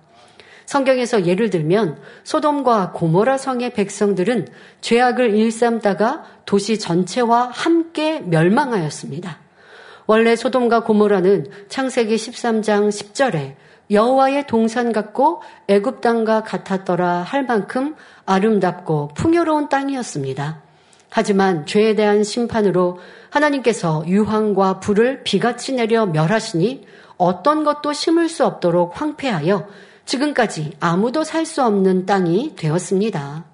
[0.67, 4.49] 성경에서 예를 들면 소돔과 고모라 성의 백성들은
[4.81, 9.39] 죄악을 일삼다가 도시 전체와 함께 멸망하였습니다.
[10.07, 13.55] 원래 소돔과 고모라는 창세기 13장 10절에
[13.93, 17.95] 여호와의 동산 같고 애굽 땅과 같았더라 할 만큼
[18.27, 20.63] 아름답고 풍요로운 땅이었습니다.
[21.11, 22.99] 하지만 죄에 대한 심판으로
[23.31, 26.87] 하나님께서 유황과 불을 비같이 내려 멸하시니
[27.19, 29.69] 어떤 것도 심을 수 없도록 황폐하여
[30.07, 33.45] 지금까지 아무도 살 수 없는 땅이 되었습니다.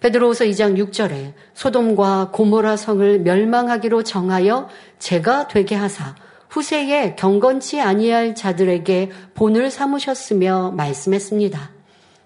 [0.00, 4.68] 베드로후서 2장 6절에 소돔과 고모라 성을 멸망하기로 정하여
[4.98, 6.14] 제가 되게 하사
[6.50, 11.70] 후세에 경건치 아니할 자들에게 본을 삼으셨으며 말씀했습니다.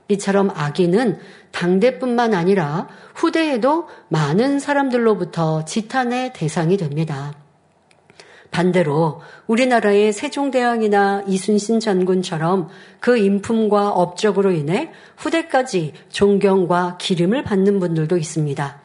[0.08, 1.18] 이처럼 악인은
[1.52, 7.34] 당대뿐만 아니라 후대에도 많은 사람들로부터 지탄의 대상이 됩니다.
[8.50, 12.68] 반대로 우리나라의 세종대왕이나 이순신 장군처럼
[13.00, 18.83] 그 인품과 업적으로 인해 후대까지 존경과 기름을 받는 분들도 있습니다.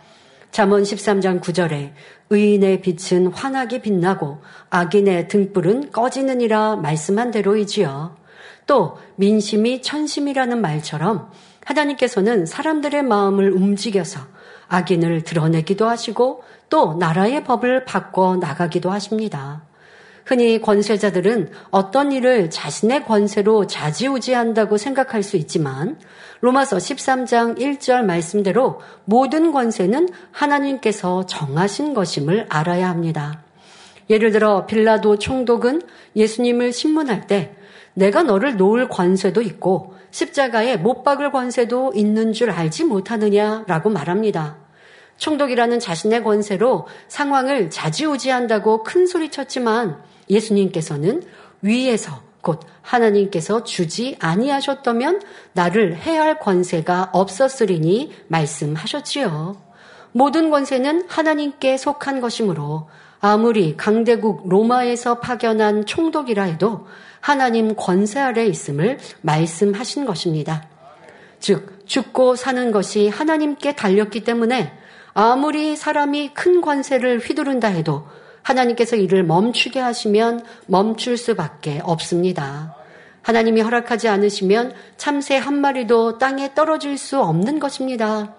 [0.51, 1.93] 잠언 13장 9절에
[2.31, 8.17] 의인의 빛은 환하게 빛나고 악인의 등불은 꺼지느니라 말씀한 대로이지요.
[8.65, 11.31] 또 민심이 천심이라는 말처럼
[11.65, 14.19] 하나님께서는 사람들의 마음을 움직여서
[14.67, 19.68] 악인을 드러내기도 하시고 또 나라의 법을 바꿔 나가기도 하십니다.
[20.29, 25.97] 흔히 권세자들은 어떤 일을 자신의 권세로 자지우지한다고 생각할 수 있지만
[26.41, 33.41] 로마서 13장 1절 말씀대로 모든 권세는 하나님께서 정하신 것임을 알아야 합니다.
[34.11, 35.81] 예를 들어 빌라도 총독은
[36.15, 37.55] 예수님을 신문할 때
[37.95, 44.57] 내가 너를 놓을 권세도 있고 십자가에 못 박을 권세도 있는 줄 알지 못하느냐라고 말합니다.
[45.17, 51.23] 총독이라는 자신의 권세로 상황을 자지우지한다고 큰 소리 쳤지만 예수님께서는
[51.61, 55.21] 위에서 곧 하나님께서 주지 아니하셨다면
[55.53, 59.57] 나를 해할 권세가 없었으리니 말씀하셨지요.
[60.11, 66.87] 모든 권세는 하나님께 속한 것이므로 아무리 강대국 로마에서 파견한 총독이라 해도
[67.19, 70.67] 하나님 권세 아래 있음을 말씀하신 것입니다.
[71.39, 74.73] 즉, 죽고 사는 것이 하나님께 달렸기 때문에
[75.13, 78.07] 아무리 사람이 큰 권세를 휘두른다 해도
[78.49, 82.75] 하나님께서 이를 멈추게 하시면 멈출 수밖에 없습니다.
[83.21, 88.33] 하나님이 허락하지 않으시면 참새 한 마리도 땅에 떨어질 수 없는 것입니다.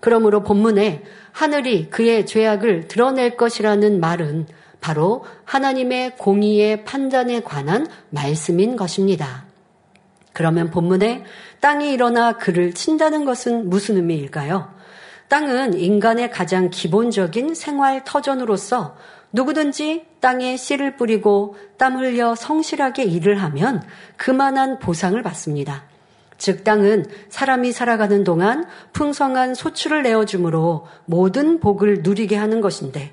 [0.00, 1.02] 그러므로 본문에
[1.32, 4.46] 하늘이 그의 죄악을 드러낼 것이라는 말은
[4.80, 9.44] 바로 하나님의 공의의 판단에 관한 말씀인 것입니다.
[10.32, 11.24] 그러면 본문에
[11.58, 14.72] 땅이 일어나 그를 친다는 것은 무슨 의미일까요?
[15.26, 18.96] 땅은 인간의 가장 기본적인 생활 터전으로서
[19.32, 23.82] 누구든지 땅에 씨를 뿌리고 땀 흘려 성실하게 일을 하면
[24.16, 25.84] 그만한 보상을 받습니다.
[26.38, 33.12] 즉 땅은 사람이 살아가는 동안 풍성한 소출을 내어주므로 모든 복을 누리게 하는 것인데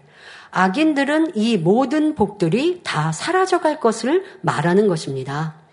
[0.52, 5.65] 악인들은 이 모든 복들이 다 사라져갈 것을 말하는 것입니다.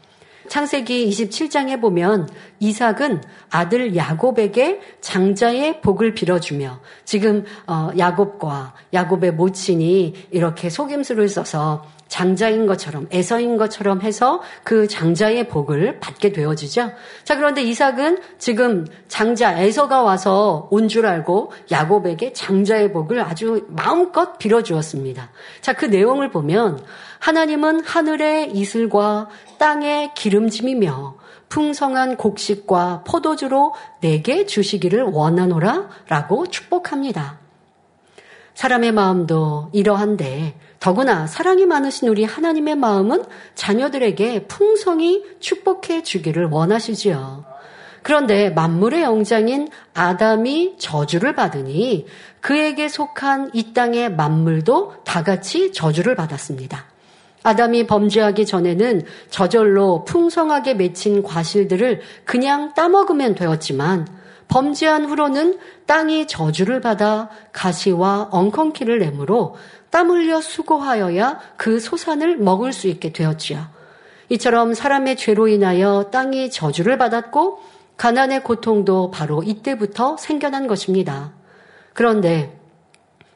[0.49, 2.29] 창세기 27장에 보면
[2.61, 12.67] 이삭은 아들 야곱에게 장자의 복을 빌어주며 지금 어, 야곱과 야곱의 모친이 이렇게 속임수를 써서 장자인
[12.67, 16.93] 것처럼 에서인 것처럼 해서 그 장자의 복을 받게 되어지죠.
[17.25, 24.37] 자 그런데 이삭은 지금 장자 에서가 와서 온 줄 알고 야곱에게 장자의 복을 아주 마음껏
[24.37, 25.31] 빌어주었습니다.
[25.63, 26.85] 자 그 내용을 보면
[27.19, 31.17] 하나님은 하늘의 이슬과 땅의 기름짐이며
[31.49, 37.42] 풍성한 곡식과 포도주로 내게 주시기를 원하노라 라고 축복합니다.
[38.55, 43.25] 사람의 마음도 이러한데 더구나 사랑이 많으신 우리 하나님의 마음은
[43.55, 47.45] 자녀들에게 풍성히 축복해 주기를 원하시지요.
[48.03, 52.07] 그런데 만물의 영장인 아담이 저주를 받으니
[52.41, 56.87] 그에게 속한 이 땅의 만물도 다 같이 저주를 받았습니다.
[57.45, 67.31] 아담이 범죄하기 전에는 저절로 풍성하게 맺힌 과실들을 그냥 따먹으면 되었지만 범죄한 후로는 땅이 저주를 받아
[67.53, 69.57] 가시와 엉겅퀴를 내므로
[69.91, 73.67] 땀 흘려 수고하여야 그 소산을 먹을 수 있게 되었지요.
[74.31, 77.61] 이처럼 사람의 죄로 인하여 땅이 저주를 받았고
[77.97, 81.33] 가난의 고통도 바로 이때부터 생겨난 것입니다.
[81.93, 82.59] 그런데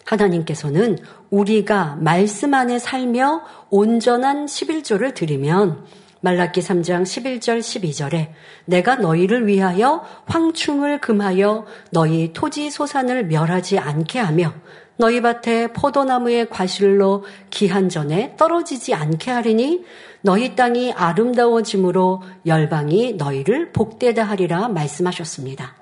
[0.06, 0.98] 하나님께서는
[1.30, 5.84] 우리가 말씀 안에 살며 온전한 11조를 드리면
[6.26, 8.30] 말라기 3장 11절 12절에
[8.64, 14.52] 내가 너희를 위하여 황충을 금하여 너희 토지 소산을 멸하지 않게 하며
[14.96, 19.84] 너희 밭에 포도나무의 과실로 기한 전에 떨어지지 않게 하리니
[20.20, 25.76] 너희 땅이 아름다워짐으로 열방이 너희를 복되다 하리라 말씀하셨습니다.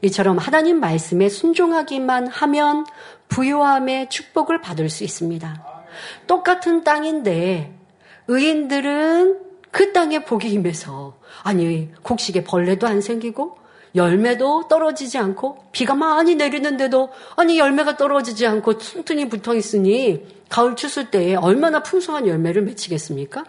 [0.00, 2.86] 이처럼 하나님 말씀에 순종하기만 하면
[3.28, 5.62] 부유함의 축복을 받을 수 있습니다.
[6.26, 7.74] 똑같은 땅인데
[8.28, 9.44] 의인들은
[9.74, 13.58] 그 땅에 복이 임해서 아니 곡식에 벌레도 안 생기고
[13.96, 21.10] 열매도 떨어지지 않고 비가 많이 내리는데도 아니 열매가 떨어지지 않고 튼튼히 붙어 있으니 가을 추수
[21.10, 23.44] 때에 얼마나 풍성한 열매를 맺히겠습니까?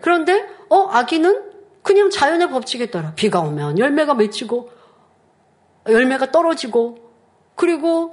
[0.00, 1.42] 그런데 어 아기는
[1.82, 4.70] 그냥 자연의 법칙에 따라 비가 오면 열매가 맺히고
[5.90, 6.96] 열매가 떨어지고
[7.54, 8.12] 그리고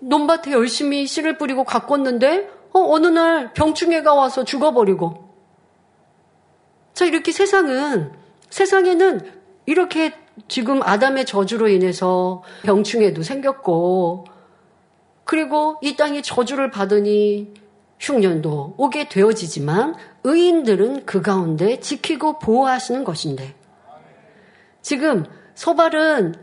[0.00, 5.31] 논밭에 열심히 씨를 뿌리고 가꿨는데 어, 어느 날 병충해가 와서 죽어버리고
[6.94, 8.12] 자 이렇게 세상은
[8.50, 9.20] 세상에는
[9.66, 10.14] 이렇게
[10.48, 14.26] 지금 아담의 저주로 인해서 병충해도 생겼고
[15.24, 17.54] 그리고 이 땅이 저주를 받으니
[18.00, 23.54] 흉년도 오게 되어지지만 의인들은 그 가운데 지키고 보호하시는 것인데
[24.80, 25.24] 지금
[25.54, 26.34] 소발은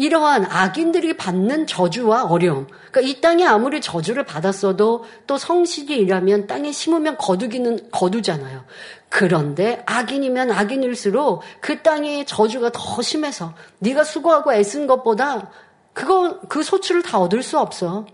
[0.00, 2.66] 이러한 악인들이 받는 저주와 어려움.
[2.90, 8.64] 그러니까 이 땅에 아무리 저주를 받았어도 또 성실히 일하면 땅에 심으면 거두기는 거두잖아요.
[9.10, 15.50] 그런데 악인이면 악인일수록 그 땅의 저주가 더 심해서 네가 수고하고 애쓴 것보다
[15.92, 18.06] 그거 그 소출을 다 얻을 수 없어.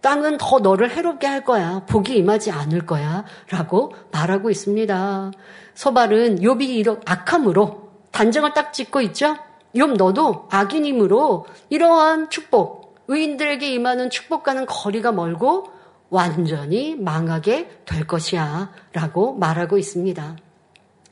[0.00, 1.84] 땅은 더 너를 해롭게 할 거야.
[1.86, 3.24] 복이 임하지 않을 거야.
[3.48, 5.30] 라고 말하고 있습니다.
[5.76, 9.36] 소발은 이런 악함으로 단정을 딱 짓고 있죠?
[9.78, 15.70] 욥 너도 악인임으로 이러한 축복, 의인들에게 임하는 축복과는 거리가 멀고
[16.10, 18.72] 완전히 망하게 될 것이야.
[18.92, 20.36] 라고 말하고 있습니다.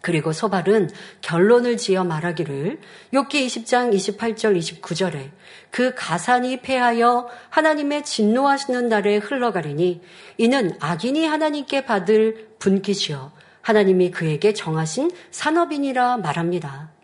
[0.01, 0.91] 그리고 소발은
[1.21, 2.81] 결론을 지어 말하기를
[3.13, 5.31] 욥기 20장 28절 29절에
[5.71, 10.01] 그 가산이 패하여 하나님의 진노하시는 날에 흘러가리니
[10.39, 16.96] 이는 악인이 하나님께 받을 분깃이요 하나님이 그에게 정하신 산업인이라 말합니다.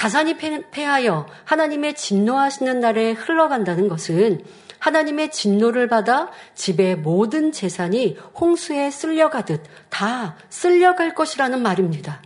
[0.00, 0.38] 가산이
[0.70, 4.42] 패하여 하나님의 진노하시는 날에 흘러간다는 것은
[4.78, 12.22] 하나님의 진노를 받아 집의 모든 재산이 홍수에 쓸려가듯 다 쓸려갈 것이라는 말입니다.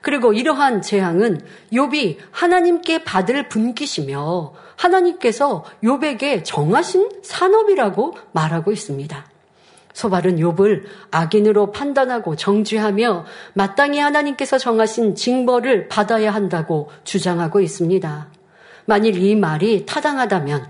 [0.00, 1.40] 그리고 이러한 재앙은
[1.72, 9.26] 욥이 하나님께 받을 분깃이며 하나님께서 욥에게 정하신 산업이라고 말하고 있습니다.
[9.98, 13.24] 소발은 욥을 악인으로 판단하고 정죄하며
[13.54, 18.28] 마땅히 하나님께서 정하신 징벌을 받아야 한다고 주장하고 있습니다.
[18.84, 20.68] 만일 이 말이 타당하다면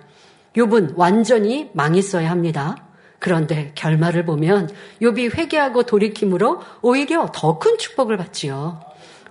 [0.57, 2.77] 욥은 완전히 망했어야 합니다.
[3.19, 4.71] 그런데 결말을 보면
[5.03, 8.81] 욥이 회개하고 돌이킴으로 오히려 더 큰 축복을 받지요.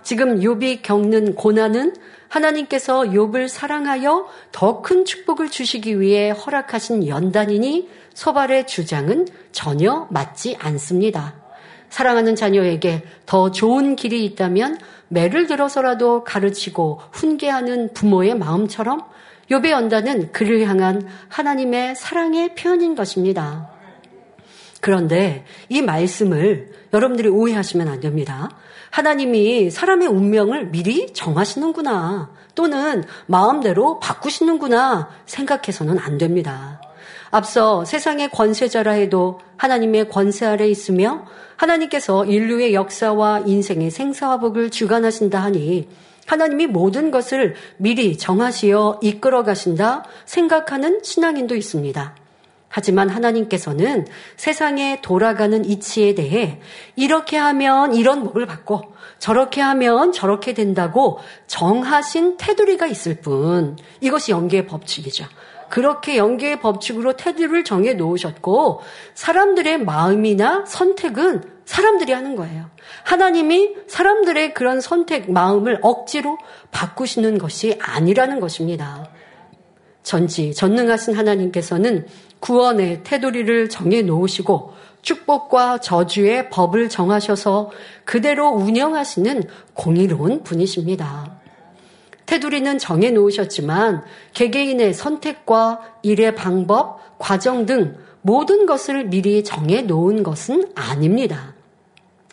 [0.08, 1.94] 지금 욥이 겪는 고난은
[2.28, 11.34] 하나님께서 욥을 사랑하여 더 큰 축복을 주시기 위해 허락하신 연단이니 소발의 주장은 전혀 맞지 않습니다.
[11.90, 14.78] 사랑하는 자녀에게 더 좋은 길이 있다면
[15.08, 19.02] 매를 들어서라도 가르치고 훈계하는 부모의 마음처럼
[19.50, 23.68] 욥의 연단은 그를 향한 하나님의 사랑의 표현인 것입니다.
[24.80, 28.48] 그런데 이 말씀을 여러분들이 오해하시면 안 됩니다.
[28.90, 32.30] 하나님이 사람의 운명을 미리 정하시는구나.
[32.54, 36.80] 또는 마음대로 바꾸시는구나 생각해서는 안 됩니다.
[37.30, 41.24] 앞서 세상의 권세자라 해도 하나님의 권세 아래 있으며
[41.56, 45.88] 하나님께서 인류의 역사와 인생의 생사화복을 주관하신다 하니
[46.26, 52.14] 하나님이 모든 것을 미리 정하시어 이끌어 가신다 생각하는 신앙인도 있습니다.
[52.68, 54.06] 하지만 하나님께서는
[54.36, 56.60] 세상에 돌아가는 이치에 대해
[56.96, 64.66] 이렇게 하면 이런 복을 받고 저렇게 하면 저렇게 된다고 정하신 테두리가 있을 뿐 이것이 연계의
[64.66, 65.24] 법칙이죠.
[65.70, 68.80] 그렇게 연계의 법칙으로 테두리를 정해 놓으셨고
[69.14, 72.70] 사람들의 마음이나 선택은 사람들이 하는 거예요.
[73.04, 76.38] 하나님이 사람들의 그런 선택, 마음을 억지로
[76.70, 79.10] 바꾸시는 것이 아니라는 것입니다.
[80.02, 82.06] 전지, 전능하신 하나님께서는
[82.40, 84.72] 구원의 테두리를 정해 놓으시고
[85.02, 87.70] 축복과 저주의 법을 정하셔서
[88.04, 89.42] 그대로 운영하시는
[89.74, 91.38] 공의로운 분이십니다.
[92.26, 100.72] 테두리는 정해 놓으셨지만 개개인의 선택과 일의 방법, 과정 등 모든 것을 미리 정해 놓은 것은
[100.74, 101.54] 아닙니다.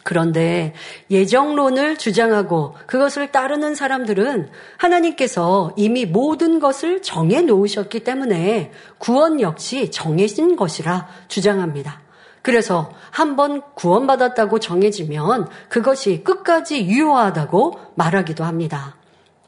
[0.06, 0.76] 그런데
[1.10, 10.58] 예정론을 주장하고 그것을 따르는 사람들은 하나님께서 이미 모든 것을 정해 놓으셨기 때문에 구원 역시 정해진
[10.58, 12.02] 것이라 주장합니다.
[12.44, 18.98] 그래서 한번 구원받았다고 정해지면 그것이 끝까지 유효하다고 말하기도 합니다.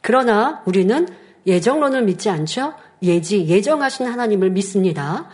[0.02, 1.08] 그러나 우리는
[1.46, 2.74] 예정론을 믿지 않죠?
[3.04, 5.28] 예지, 예정하신 하나님을 믿습니다.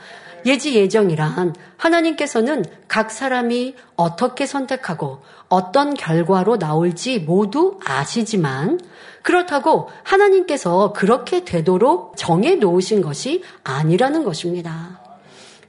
[0.46, 8.80] 예지 예정이란 하나님께서는 각 사람이 어떻게 선택하고 어떤 결과로 나올지 모두 아시지만
[9.22, 15.00] 그렇다고 하나님께서 그렇게 되도록 정해 놓으신 것이 아니라는 것입니다.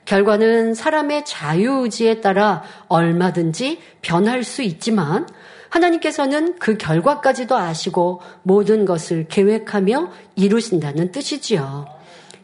[0.05, 5.27] 결과는 사람의 자유의지에 따라 얼마든지 변할 수 있지만
[5.70, 11.93] 하나님께서는 그 결과까지도 아시고 모든 것을 계획하며 이루신다는 뜻이지요.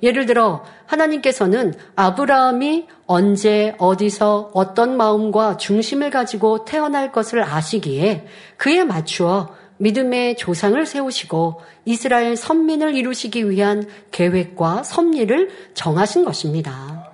[0.03, 8.27] 예를 들어 하나님께서는 아브라함이 언제 어디서 어떤 마음과 중심을 가지고 태어날 것을 아시기에
[8.57, 17.11] 그에 맞추어 믿음의 조상을 세우시고 이스라엘 선민을 이루시기 위한 계획과 섭리를 정하신 것입니다.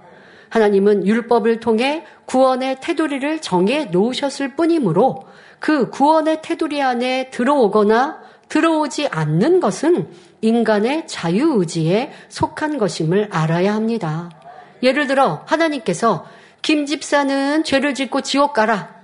[0.48, 5.24] 하나님은 율법을 통해 구원의 테두리를 정해 놓으셨을 뿐이므로
[5.58, 10.08] 그 구원의 테두리 안에 들어오거나 들어오지 않는 것은
[10.40, 14.30] 인간의 자유의지에 속한 것임을 알아야 합니다.
[14.82, 16.26] 예를 들어 하나님께서
[16.62, 18.94] 김 집사는 죄를 짓고 지옥 가라.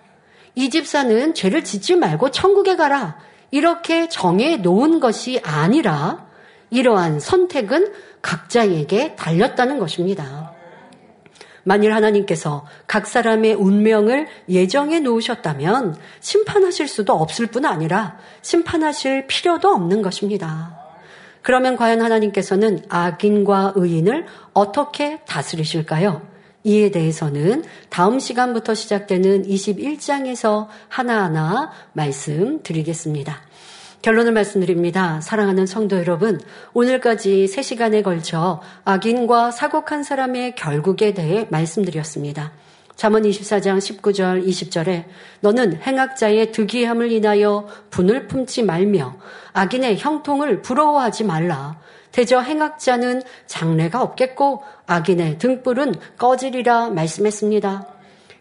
[0.55, 3.19] 이 집사는 죄를 짓지 말고 천국에 가라.
[3.51, 6.27] 이렇게 정해 놓은 것이 아니라
[6.71, 10.53] 이러한 선택은 각자에게 달렸다는 것입니다.
[11.65, 20.03] 만일 하나님께서 각 사람의 운명을 예정해 놓으셨다면 심판하실 수도 없을 뿐 아니라 심판하실 필요도 없는
[20.03, 20.82] 것입니다.
[21.43, 26.23] 그러면 과연 하나님께서는 악인과 의인을 어떻게 다스리실까요?
[26.65, 33.43] 이에 대해서는 다음 시간부터 시작되는 21장에서 하나하나 말씀드리겠습니다.
[34.03, 35.21] 결론을 말씀드립니다.
[35.21, 36.41] 사랑하는 성도 여러분,
[36.73, 42.53] 오늘까지 3시간에 걸쳐 악인과 사곡한 사람의 결국에 대해 말씀드렸습니다.
[43.03, 45.07] 잠언 24장 19절 20절에
[45.41, 49.17] 너는 행악자의 득이함을 인하여 분을 품지 말며
[49.53, 51.81] 악인의 형통을 부러워하지 말라.
[52.13, 57.89] 대저 행악자는 장래가 없겠고 악인의 등불은 꺼지리라 말씀했습니다.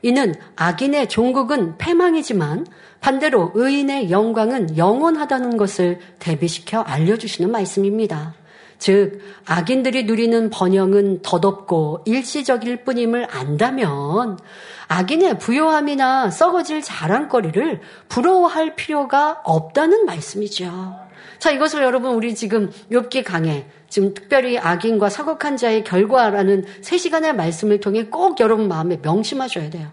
[0.04, 2.68] 이는 악인의 종국은 패망이지만
[3.00, 8.36] 반대로 의인의 영광은 영원하다는 것을 대비시켜 알려주시는 말씀입니다.
[8.82, 14.40] 즉, 악인들이 누리는 번영은 덧없고 일시적일 뿐임을 안다면
[14.88, 17.80] 악인의 부요함이나 썩어질 자랑거리를
[18.10, 20.96] 부러워할 필요가 없다는 말씀이죠.
[21.38, 27.82] 자, 이것을 여러분 우리 지금 욥기 강해 지금 특별히 악인과 사곡한 자의 결과라는 3시간의 말씀을
[27.82, 29.92] 통해 꼭 여러분 마음에 명심하셔야 돼요.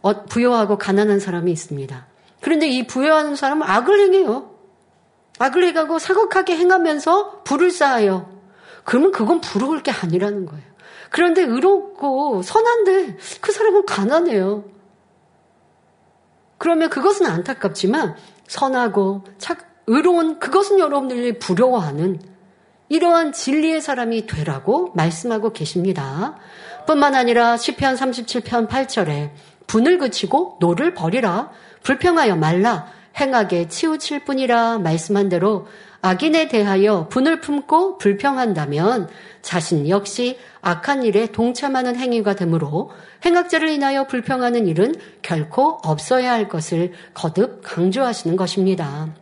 [0.00, 2.06] 어, 부여하고 가난한 사람이 있습니다.
[2.40, 4.49] 그런데 이 부여하는 사람은 악을 행해요.
[5.40, 8.30] 악을 행하고 사곡하게 행하면서 불을 쌓아요.
[8.84, 10.64] 그러면 그건 부러울 게 아니라는 거예요.
[11.08, 14.64] 그런데 의롭고 선한데 그 사람은 가난해요.
[16.58, 18.16] 그러면 그것은 안타깝지만
[18.46, 22.20] 선하고 착, 의로운 그것은 여러분들이 부러워하는
[22.90, 26.36] 이러한 진리의 사람이 되라고 말씀하고 계십니다.
[26.86, 29.30] 뿐만 아니라 시편 37편 8절에
[29.66, 31.50] 분을 그치고 노를 버리라
[31.82, 35.66] 불평하여 말라 행악에 치우칠 뿐이라 말씀한 대로
[36.02, 39.08] 악인에 대하여 분을 품고 불평한다면
[39.42, 42.90] 자신 역시 악한 일에 동참하는 행위가 되므로
[43.24, 49.14] 행악자를 인하여 불평하는 일은 결코 없어야 할 것을 거듭 강조하시는 것입니다.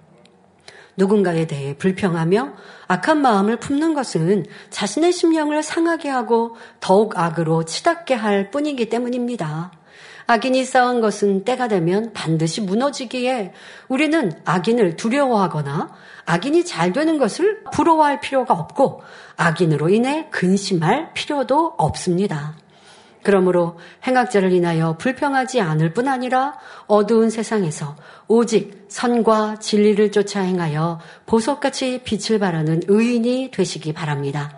[0.97, 2.55] 누군가에 대해 불평하며
[2.89, 9.78] 악한 마음을 품는 것은 자신의 심령을 상하게 하고 더욱 악으로 치닫게 할 뿐이기 때문입니다.
[10.31, 13.55] 악인이 쌓은 것은 때가 되면 반드시 무너지기에
[13.89, 15.91] 우리는 악인을 두려워하거나
[16.27, 19.01] 악인이 잘 되는 것을 부러워할 필요가 없고
[19.39, 22.59] 악인으로 인해 근심할 필요도 없습니다.
[23.23, 32.03] 그러므로 행악자를 인하여 불평하지 않을 뿐 아니라 어두운 세상에서 오직 선과 진리를 쫓아 행하여 보석같이
[32.05, 34.53] 빛을 발하는 의인이 되시기 바랍니다.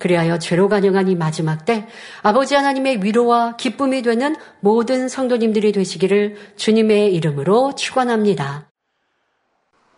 [0.00, 1.86] 그리하여 죄로 간영한 이 마지막 때
[2.22, 8.70] 아버지 하나님의 위로와 기쁨이 되는 모든 성도님들이 되시기를 주님의 이름으로 축원합니다.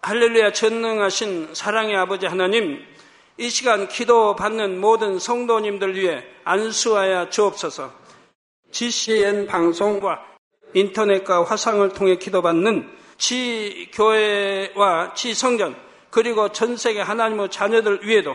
[0.02, 2.80] 할렐루야 전능하신 사랑의 아버지 하나님
[3.38, 7.92] 이 시간 기도 받는 모든 성도님들 위해 안수하여 주옵소서.
[8.72, 10.20] GCN 방송과
[10.74, 15.76] 인터넷과 화상을 통해 기도받는 지 교회와 지 성전
[16.10, 18.34] 그리고 전 세계 하나님의 자녀들 위에도